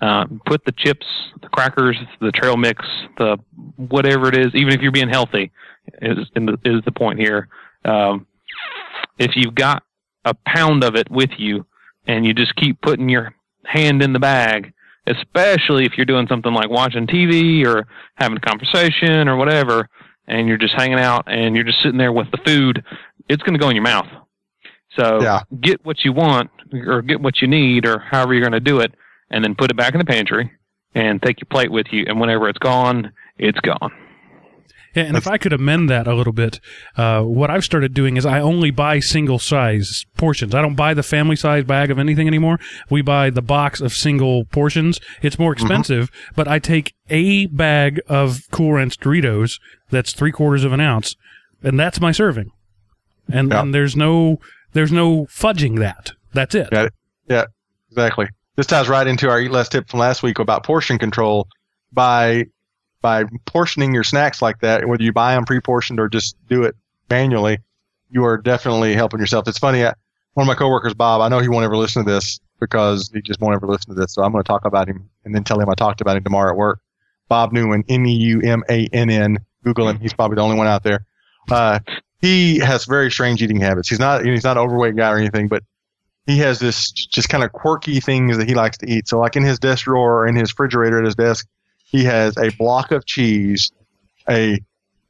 [0.00, 1.06] Uh, put the chips,
[1.42, 2.84] the crackers, the trail mix,
[3.18, 3.36] the
[3.76, 5.50] whatever it is, even if you're being healthy,
[6.00, 7.48] is the, is the point here.
[7.84, 8.26] Um,
[9.18, 9.82] if you've got
[10.24, 11.66] a pound of it with you,
[12.08, 13.34] and you just keep putting your
[13.64, 14.72] hand in the bag,
[15.06, 17.86] especially if you're doing something like watching TV or
[18.16, 19.88] having a conversation or whatever,
[20.26, 22.82] and you're just hanging out and you're just sitting there with the food,
[23.28, 24.08] it's going to go in your mouth.
[24.96, 25.40] So Yeah.
[25.60, 28.80] get what you want or get what you need or however you're going to do
[28.80, 28.92] it,
[29.30, 30.50] and then put it back in the pantry
[30.94, 32.04] and take your plate with you.
[32.08, 33.92] And whenever it's gone, it's gone.
[34.94, 36.60] Yeah, and if I could amend that a little bit,
[36.96, 40.54] uh, what I've started doing is I only buy single size portions.
[40.54, 42.58] I don't buy the family size bag of anything anymore.
[42.88, 44.98] We buy the box of single portions.
[45.20, 49.60] It's more expensive, but I take a bag of Cool Ranch Doritos
[49.90, 51.16] that's three quarters of an ounce,
[51.62, 52.50] and that's my serving.
[53.30, 53.60] And, Yeah.
[53.60, 54.38] and there's no
[54.78, 56.12] there's no fudging that.
[56.32, 56.68] That's it.
[56.70, 56.88] Yeah.
[57.28, 57.44] Yeah,
[57.90, 58.28] exactly.
[58.56, 61.48] This ties right into our eat less tip from last week about portion control.
[61.92, 62.46] By
[63.00, 66.76] by portioning your snacks like that, whether you buy them pre-portioned or just do it
[67.10, 67.58] manually,
[68.10, 69.48] you are definitely helping yourself.
[69.48, 69.84] It's funny.
[69.84, 69.94] I,
[70.34, 73.20] one of my coworkers, Bob, I know he won't ever listen to this because he
[73.20, 74.14] just won't ever listen to this.
[74.14, 76.24] So I'm going to talk about him and then tell him I talked about him
[76.24, 76.80] tomorrow at work.
[77.28, 79.38] Bob Newman, N E U M A N N.
[79.64, 79.98] Google him.
[79.98, 81.04] He's probably the only one out there.
[81.50, 81.78] Uh,
[82.20, 83.88] he has very strange eating habits.
[83.88, 85.62] He's not he's not an overweight guy or anything, but
[86.26, 89.08] he has this just kind of quirky things that he likes to eat.
[89.08, 91.46] So like in his desk drawer or in his refrigerator at his desk,
[91.84, 93.72] he has a block of cheese,
[94.28, 94.60] a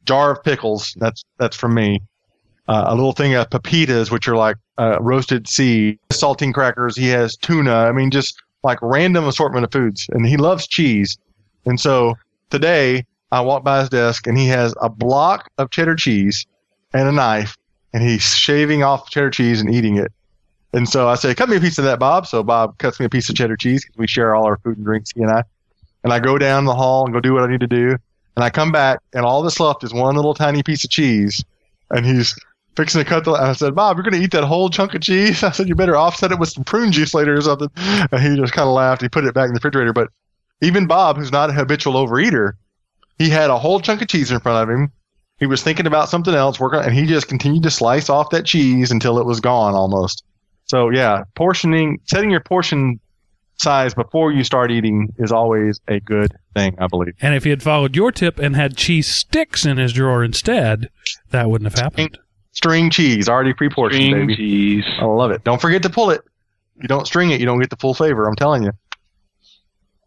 [0.04, 0.94] jar of pickles.
[0.98, 2.02] That's that's from me.
[2.68, 6.96] Uh, a little thing of pepitas, which are like uh, roasted seed, saltine crackers.
[6.96, 7.74] He has tuna.
[7.74, 11.16] I mean, just like random assortment of foods, and he loves cheese.
[11.64, 12.16] And so
[12.50, 16.46] today I walked by his desk, and he has a block of cheddar cheese
[16.92, 17.56] and a knife,
[17.92, 20.12] and he's shaving off cheddar cheese and eating it.
[20.72, 22.26] And so I say, cut me a piece of that, Bob.
[22.26, 24.76] So Bob cuts me a piece of cheddar cheese because we share all our food
[24.76, 25.42] and drinks, he and I.
[26.04, 27.96] And I go down the hall and go do what I need to do.
[28.36, 31.42] And I come back, and all that's left is one little tiny piece of cheese.
[31.90, 32.36] And he's
[32.76, 33.32] fixing to cut the.
[33.32, 35.42] I said, Bob, you're going to eat that whole chunk of cheese?
[35.42, 37.70] I said, you better offset it with some prune juice later or something.
[37.76, 39.02] And he just kind of laughed.
[39.02, 39.92] He put it back in the refrigerator.
[39.92, 40.10] But
[40.60, 42.52] even Bob, who's not a habitual overeater,
[43.18, 44.92] he had a whole chunk of cheese in front of him.
[45.38, 48.44] He was thinking about something else, working, and he just continued to slice off that
[48.44, 50.24] cheese until it was gone almost.
[50.64, 53.00] So yeah, portioning, setting your portion
[53.56, 57.14] size before you start eating is always a good thing, I believe.
[57.20, 60.90] And if he had followed your tip and had cheese sticks in his drawer instead,
[61.30, 62.18] that wouldn't have happened.
[62.52, 64.36] String cheese, already pre-portioned, String baby.
[64.36, 64.84] cheese.
[65.00, 65.44] I love it.
[65.44, 66.22] Don't forget to pull it.
[66.80, 68.26] You don't string it, you don't get the full flavor.
[68.26, 68.72] I'm telling you.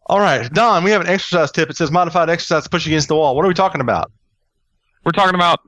[0.08, 1.70] All right, Don, we have an exercise tip.
[1.70, 3.36] It says modified exercise push against the wall.
[3.36, 4.12] What are we talking about?
[5.04, 5.60] We're talking about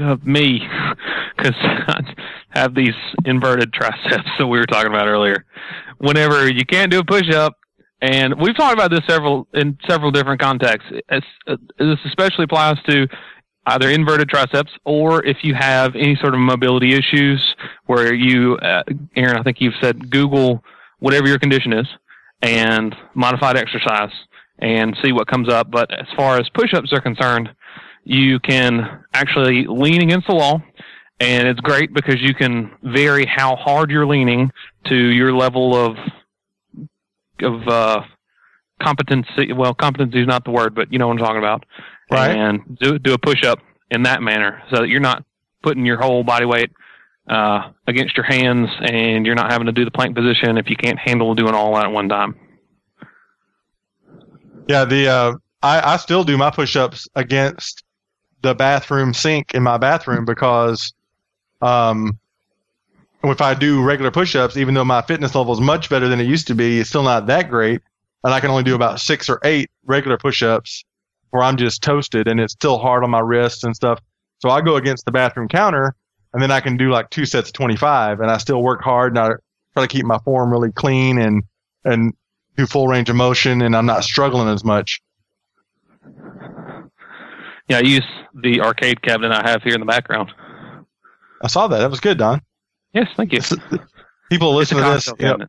[0.00, 0.66] uh, me
[1.36, 2.00] because I
[2.50, 2.94] have these
[3.24, 5.44] inverted triceps that we were talking about earlier.
[5.98, 7.54] Whenever you can't do a push up,
[8.00, 10.90] and we've talked about this several in several different contexts.
[11.08, 13.06] Uh, this especially applies to
[13.66, 17.54] either inverted triceps or if you have any sort of mobility issues
[17.86, 18.82] where you, uh,
[19.14, 20.64] Aaron, I think you've said Google
[20.98, 21.86] whatever your condition is
[22.42, 24.10] and modified exercise
[24.58, 25.70] and see what comes up.
[25.70, 27.50] But as far as push-ups are concerned,
[28.04, 30.62] you can actually lean against the wall
[31.22, 34.50] and it's great because you can vary how hard you're leaning
[34.86, 35.96] to your level of
[37.40, 38.02] of uh,
[38.80, 39.52] competency.
[39.52, 41.64] Well, competency is not the word, but you know what I'm talking about.
[42.10, 42.36] Right.
[42.36, 45.24] And do do a push up in that manner, so that you're not
[45.62, 46.72] putting your whole body weight
[47.28, 50.76] uh, against your hands, and you're not having to do the plank position if you
[50.76, 52.34] can't handle doing all that at one time.
[54.68, 55.32] Yeah, the uh,
[55.62, 57.84] I, I still do my push-ups against
[58.42, 60.92] the bathroom sink in my bathroom because
[61.60, 62.18] um,
[63.24, 66.26] if I do regular push-ups, even though my fitness level is much better than it
[66.26, 67.80] used to be, it's still not that great,
[68.24, 70.84] and I can only do about six or eight regular push-ups
[71.30, 74.00] where I'm just toasted, and it's still hard on my wrists and stuff.
[74.40, 75.94] So I go against the bathroom counter,
[76.32, 79.12] and then I can do like two sets of 25, and I still work hard,
[79.12, 79.30] and I
[79.72, 81.42] try to keep my form really clean and
[81.84, 82.12] and
[82.56, 85.00] do full range of motion, and I'm not struggling as much.
[87.72, 90.30] Yeah, I use the arcade cabinet I have here in the background.
[91.40, 91.78] I saw that.
[91.78, 92.42] That was good, Don.
[92.92, 93.40] Yes, thank you.
[94.30, 95.06] People listen to this.
[95.06, 95.46] cocktail you know,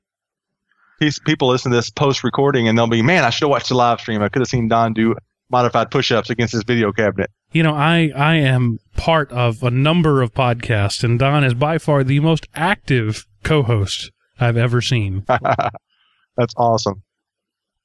[1.01, 3.67] these people listen to this post recording, and they'll be, man, I should have watched
[3.67, 4.21] the live stream.
[4.21, 5.15] I could have seen Don do
[5.49, 7.29] modified push ups against his video cabinet.
[7.51, 11.77] You know, I, I am part of a number of podcasts, and Don is by
[11.77, 15.25] far the most active co host I've ever seen.
[16.37, 17.03] That's awesome.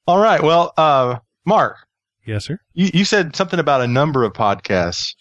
[0.07, 0.41] All right.
[0.41, 1.75] Well, uh, Mark,
[2.29, 2.59] Yes, sir.
[2.73, 5.15] you, you said something about a number of podcasts.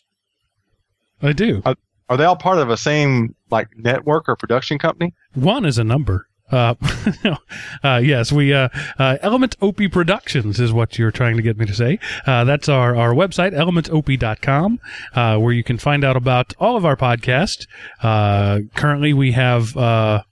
[1.22, 1.62] I do.
[2.08, 5.14] Are they all part of a same like network or production company?
[5.34, 6.28] One is a number.
[6.50, 6.74] Uh,
[7.84, 11.66] uh, yes, we uh, uh, Element OP Productions is what you're trying to get me
[11.66, 11.98] to say.
[12.26, 14.80] Uh, that's our, our website, elementop.com,
[15.14, 17.66] uh, where you can find out about all of our podcasts.
[18.02, 20.22] Uh, currently, we have uh,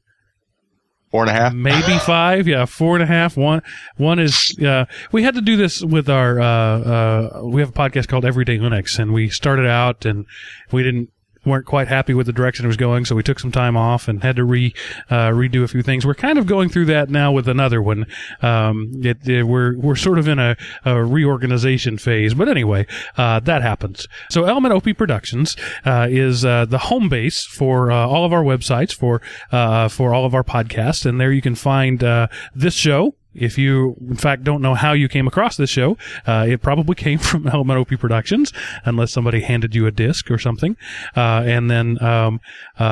[1.17, 1.55] Four and a half.
[1.55, 3.39] maybe five, yeah, four and a half.
[3.39, 3.63] One
[3.97, 7.73] one is uh, we had to do this with our uh, uh, we have a
[7.73, 10.27] podcast called Everyday Linux, and we started out and
[10.73, 11.09] we didn't
[11.47, 14.09] weren't quite happy with the direction it was going, so we took some time off
[14.09, 14.75] and had to re
[15.09, 16.05] uh, redo a few things.
[16.05, 18.07] We're kind of going through that now with another one.
[18.43, 22.87] Um, it, it- we're we're sort of in a, a reorganization phase, but anyway,
[23.17, 24.09] uh, that happens.
[24.31, 28.43] So Element OP Productions uh, is uh, the home base for uh, all of our
[28.43, 29.23] websites for
[29.53, 33.15] uh, for all of our podcasts, and there you can find uh, this show.
[33.39, 36.95] If you, in fact, don't know how you came across this show, uh, it probably
[37.07, 38.53] came from Element OP Productions,
[38.85, 40.77] unless somebody handed you a disc or something.
[41.17, 42.41] Uh, and then um,
[42.79, 42.83] uh,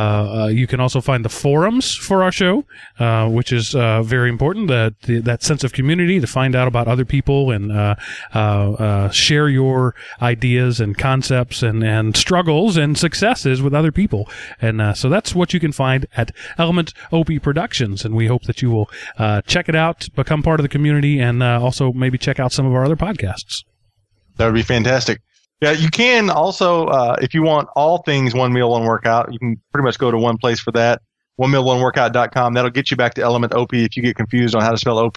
[0.45, 2.65] uh, you can also find the forums for our show,
[2.99, 4.69] uh, which is uh, very important.
[4.69, 7.71] That that sense of community to find out about other people and
[9.13, 14.29] share your ideas and concepts and, and struggles and successes with other people.
[14.61, 18.05] And so that's what you can find at Element OP Productions.
[18.05, 18.91] And we hope that you will
[19.47, 22.67] check it out, become part of the community, and uh, also maybe check out some
[22.67, 23.65] of our other podcasts.
[24.37, 25.21] That would be fantastic.
[25.61, 29.39] Yeah, you can also, uh, if you want all things one meal, one workout, you
[29.39, 31.01] can pretty much go to one place for that.
[31.37, 32.55] One meal, one workout.com.
[32.55, 34.99] That'll get you back to Element OP if you get confused on how to spell
[34.99, 35.17] OP.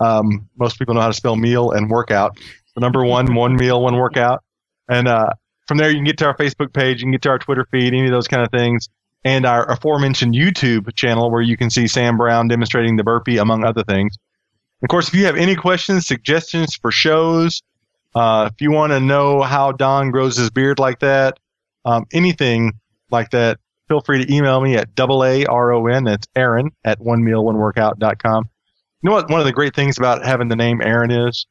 [0.00, 2.38] Um, most people know how to spell meal and workout.
[2.74, 4.42] The number one, one meal, one workout.
[4.88, 5.30] And, uh,
[5.66, 7.66] from there, you can get to our Facebook page, you can get to our Twitter
[7.70, 8.88] feed, any of those kind of things,
[9.24, 13.64] and our aforementioned YouTube channel where you can see Sam Brown demonstrating the burpee, among
[13.64, 14.16] other things.
[14.84, 17.62] Of course, if you have any questions, suggestions for shows,
[18.14, 21.40] uh, if you want to know how Don grows his beard like that,
[21.86, 22.72] um, anything
[23.10, 23.58] like that,
[23.88, 26.04] feel free to email me at double A R O N.
[26.04, 28.50] That's Aaron at one meal one workout.com.
[29.00, 29.30] You know what?
[29.30, 31.46] One of the great things about having the name Aaron is,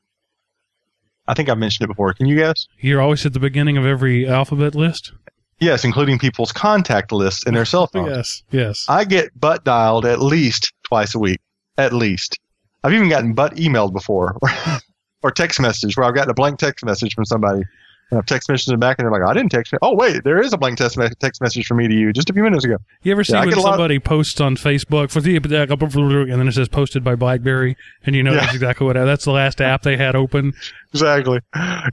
[1.27, 2.13] I think I've mentioned it before.
[2.13, 2.67] Can you guess?
[2.77, 5.11] You're always at the beginning of every alphabet list.
[5.59, 8.15] Yes, including people's contact lists in their cell phones.
[8.15, 8.85] Yes, yes.
[8.87, 11.39] I get butt dialed at least twice a week.
[11.79, 12.37] At least.
[12.83, 14.37] I've even gotten butt emailed before.
[15.23, 17.63] or text message where I've gotten a blank text message from somebody.
[18.11, 19.73] And I've text messaged them back and they're like, I didn't text.
[19.81, 22.29] Oh, wait, there is a blank text, me- text message from me to you just
[22.29, 22.75] a few minutes ago.
[23.01, 25.45] You ever see Yeah, when get a lot- somebody posts on Facebook for the and
[25.45, 27.75] then it says posted by BlackBerry,
[28.05, 28.41] and you know Yeah.
[28.41, 30.53] that's exactly what that's the last app they had open.
[30.93, 31.39] Exactly.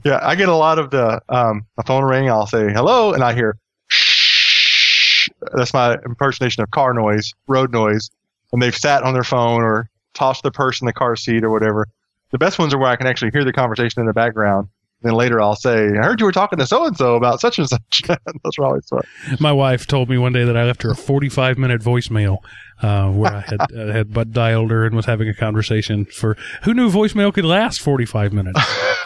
[0.03, 3.23] Yeah, I get a lot of the, um, my phone ring, I'll say hello, and
[3.23, 5.29] I hear shh.
[5.53, 8.09] That's my impersonation of car noise, road noise.
[8.53, 11.49] And they've sat on their phone or tossed the purse in the car seat or
[11.49, 11.87] whatever.
[12.31, 14.69] The best ones are where I can actually hear the conversation in the background.
[15.03, 17.57] Then later I'll say, I heard you were talking to so and so about such
[17.57, 18.03] and such.
[18.07, 19.01] Those are always fun.
[19.39, 22.37] My wife told me one day that I left her a 45 minute voicemail
[22.83, 26.37] uh, where I had uh, had butt dialed her and was having a conversation for
[26.63, 28.59] who knew voicemail could last 45 minutes.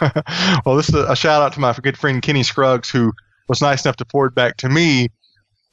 [0.66, 3.12] well, this is a, a shout out to my good friend Kenny Scruggs, who
[3.48, 5.08] was nice enough to forward back to me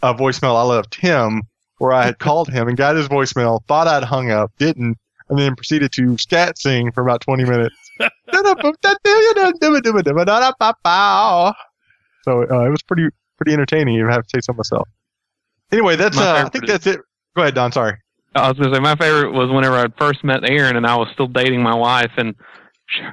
[0.04, 1.44] a voicemail I left him
[1.80, 4.98] where I had called him and got his voicemail, thought I'd hung up, didn't,
[5.30, 7.76] and then proceeded to scat sing for about 20 minutes.
[12.24, 14.88] so uh, it was pretty pretty entertaining, if I have to say so myself.
[15.72, 17.02] Anyway, that's uh, I think that's it.
[17.36, 17.72] Go ahead, Don.
[17.72, 17.98] Sorry.
[18.36, 20.96] I was going to say my favorite was whenever I first met Aaron and I
[20.96, 22.36] was still dating my wife and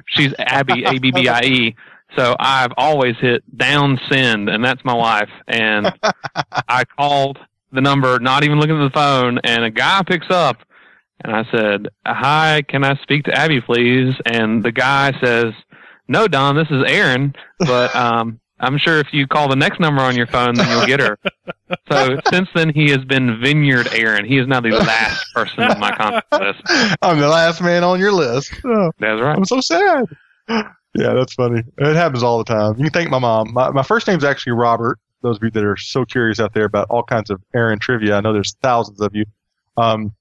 [0.07, 1.75] she's Abby A B B I E.
[2.17, 5.93] So I've always hit down send and that's my wife and
[6.67, 7.37] I called
[7.71, 10.57] the number not even looking at the phone and a guy picks up
[11.23, 15.53] and I said, "Hi, can I speak to Abby please?" And the guy says,
[16.07, 20.01] "No, Don, this is Aaron, but um I'm sure if you call the next number
[20.01, 21.17] on your phone, then you'll get her.
[21.91, 24.23] So since then, he has been Vineyard Aaron.
[24.23, 26.61] He is now the last person on my contact list.
[27.01, 28.53] I'm the last man on your list.
[28.63, 28.91] Oh.
[28.99, 29.35] That's right.
[29.35, 30.05] I'm so sad.
[30.47, 31.63] Yeah, that's funny.
[31.77, 32.77] It happens all the time.
[32.77, 33.53] You can thank my mom.
[33.53, 36.65] My, my first name's actually Robert, those of you that are so curious out there
[36.65, 38.17] about all kinds of Aaron trivia.
[38.17, 39.25] I know there's thousands of you.
[39.77, 40.13] Um,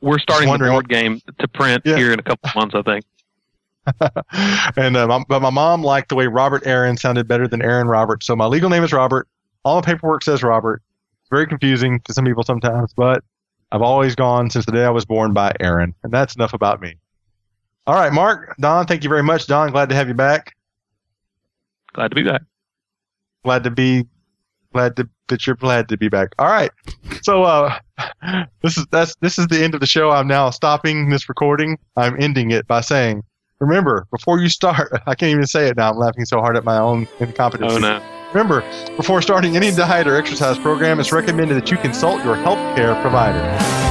[0.00, 1.96] We're starting the board game to print Yeah.
[1.96, 3.04] here in a couple of months, I think.
[4.76, 7.88] and uh, my, but my mom liked the way Robert Aaron sounded better than Aaron
[7.88, 8.22] Robert.
[8.22, 9.26] So my legal name is Robert.
[9.64, 10.82] All my paperwork says Robert.
[11.22, 13.24] It's very confusing to some people sometimes, but
[13.72, 15.94] I've always gone since the day I was born by Aaron.
[16.02, 16.96] And that's enough about me.
[17.86, 19.46] All right, Mark, Don, thank you very much.
[19.46, 20.54] Don, glad to have you back.
[21.94, 22.42] Glad to be back.
[23.44, 24.06] Glad to be
[24.72, 26.34] glad to that you're glad to be back.
[26.38, 26.70] All right.
[27.22, 27.78] So uh
[28.62, 30.10] this is that's this is the end of the show.
[30.10, 31.78] I'm now stopping this recording.
[31.96, 33.22] I'm ending it by saying,
[33.60, 35.90] remember, before you start I can't even say it now.
[35.90, 37.72] I'm laughing so hard at my own incompetence.
[37.72, 38.02] Oh no.
[38.32, 38.62] Remember,
[38.96, 43.87] before starting any diet or exercise program, it's recommended that you consult your healthcare provider.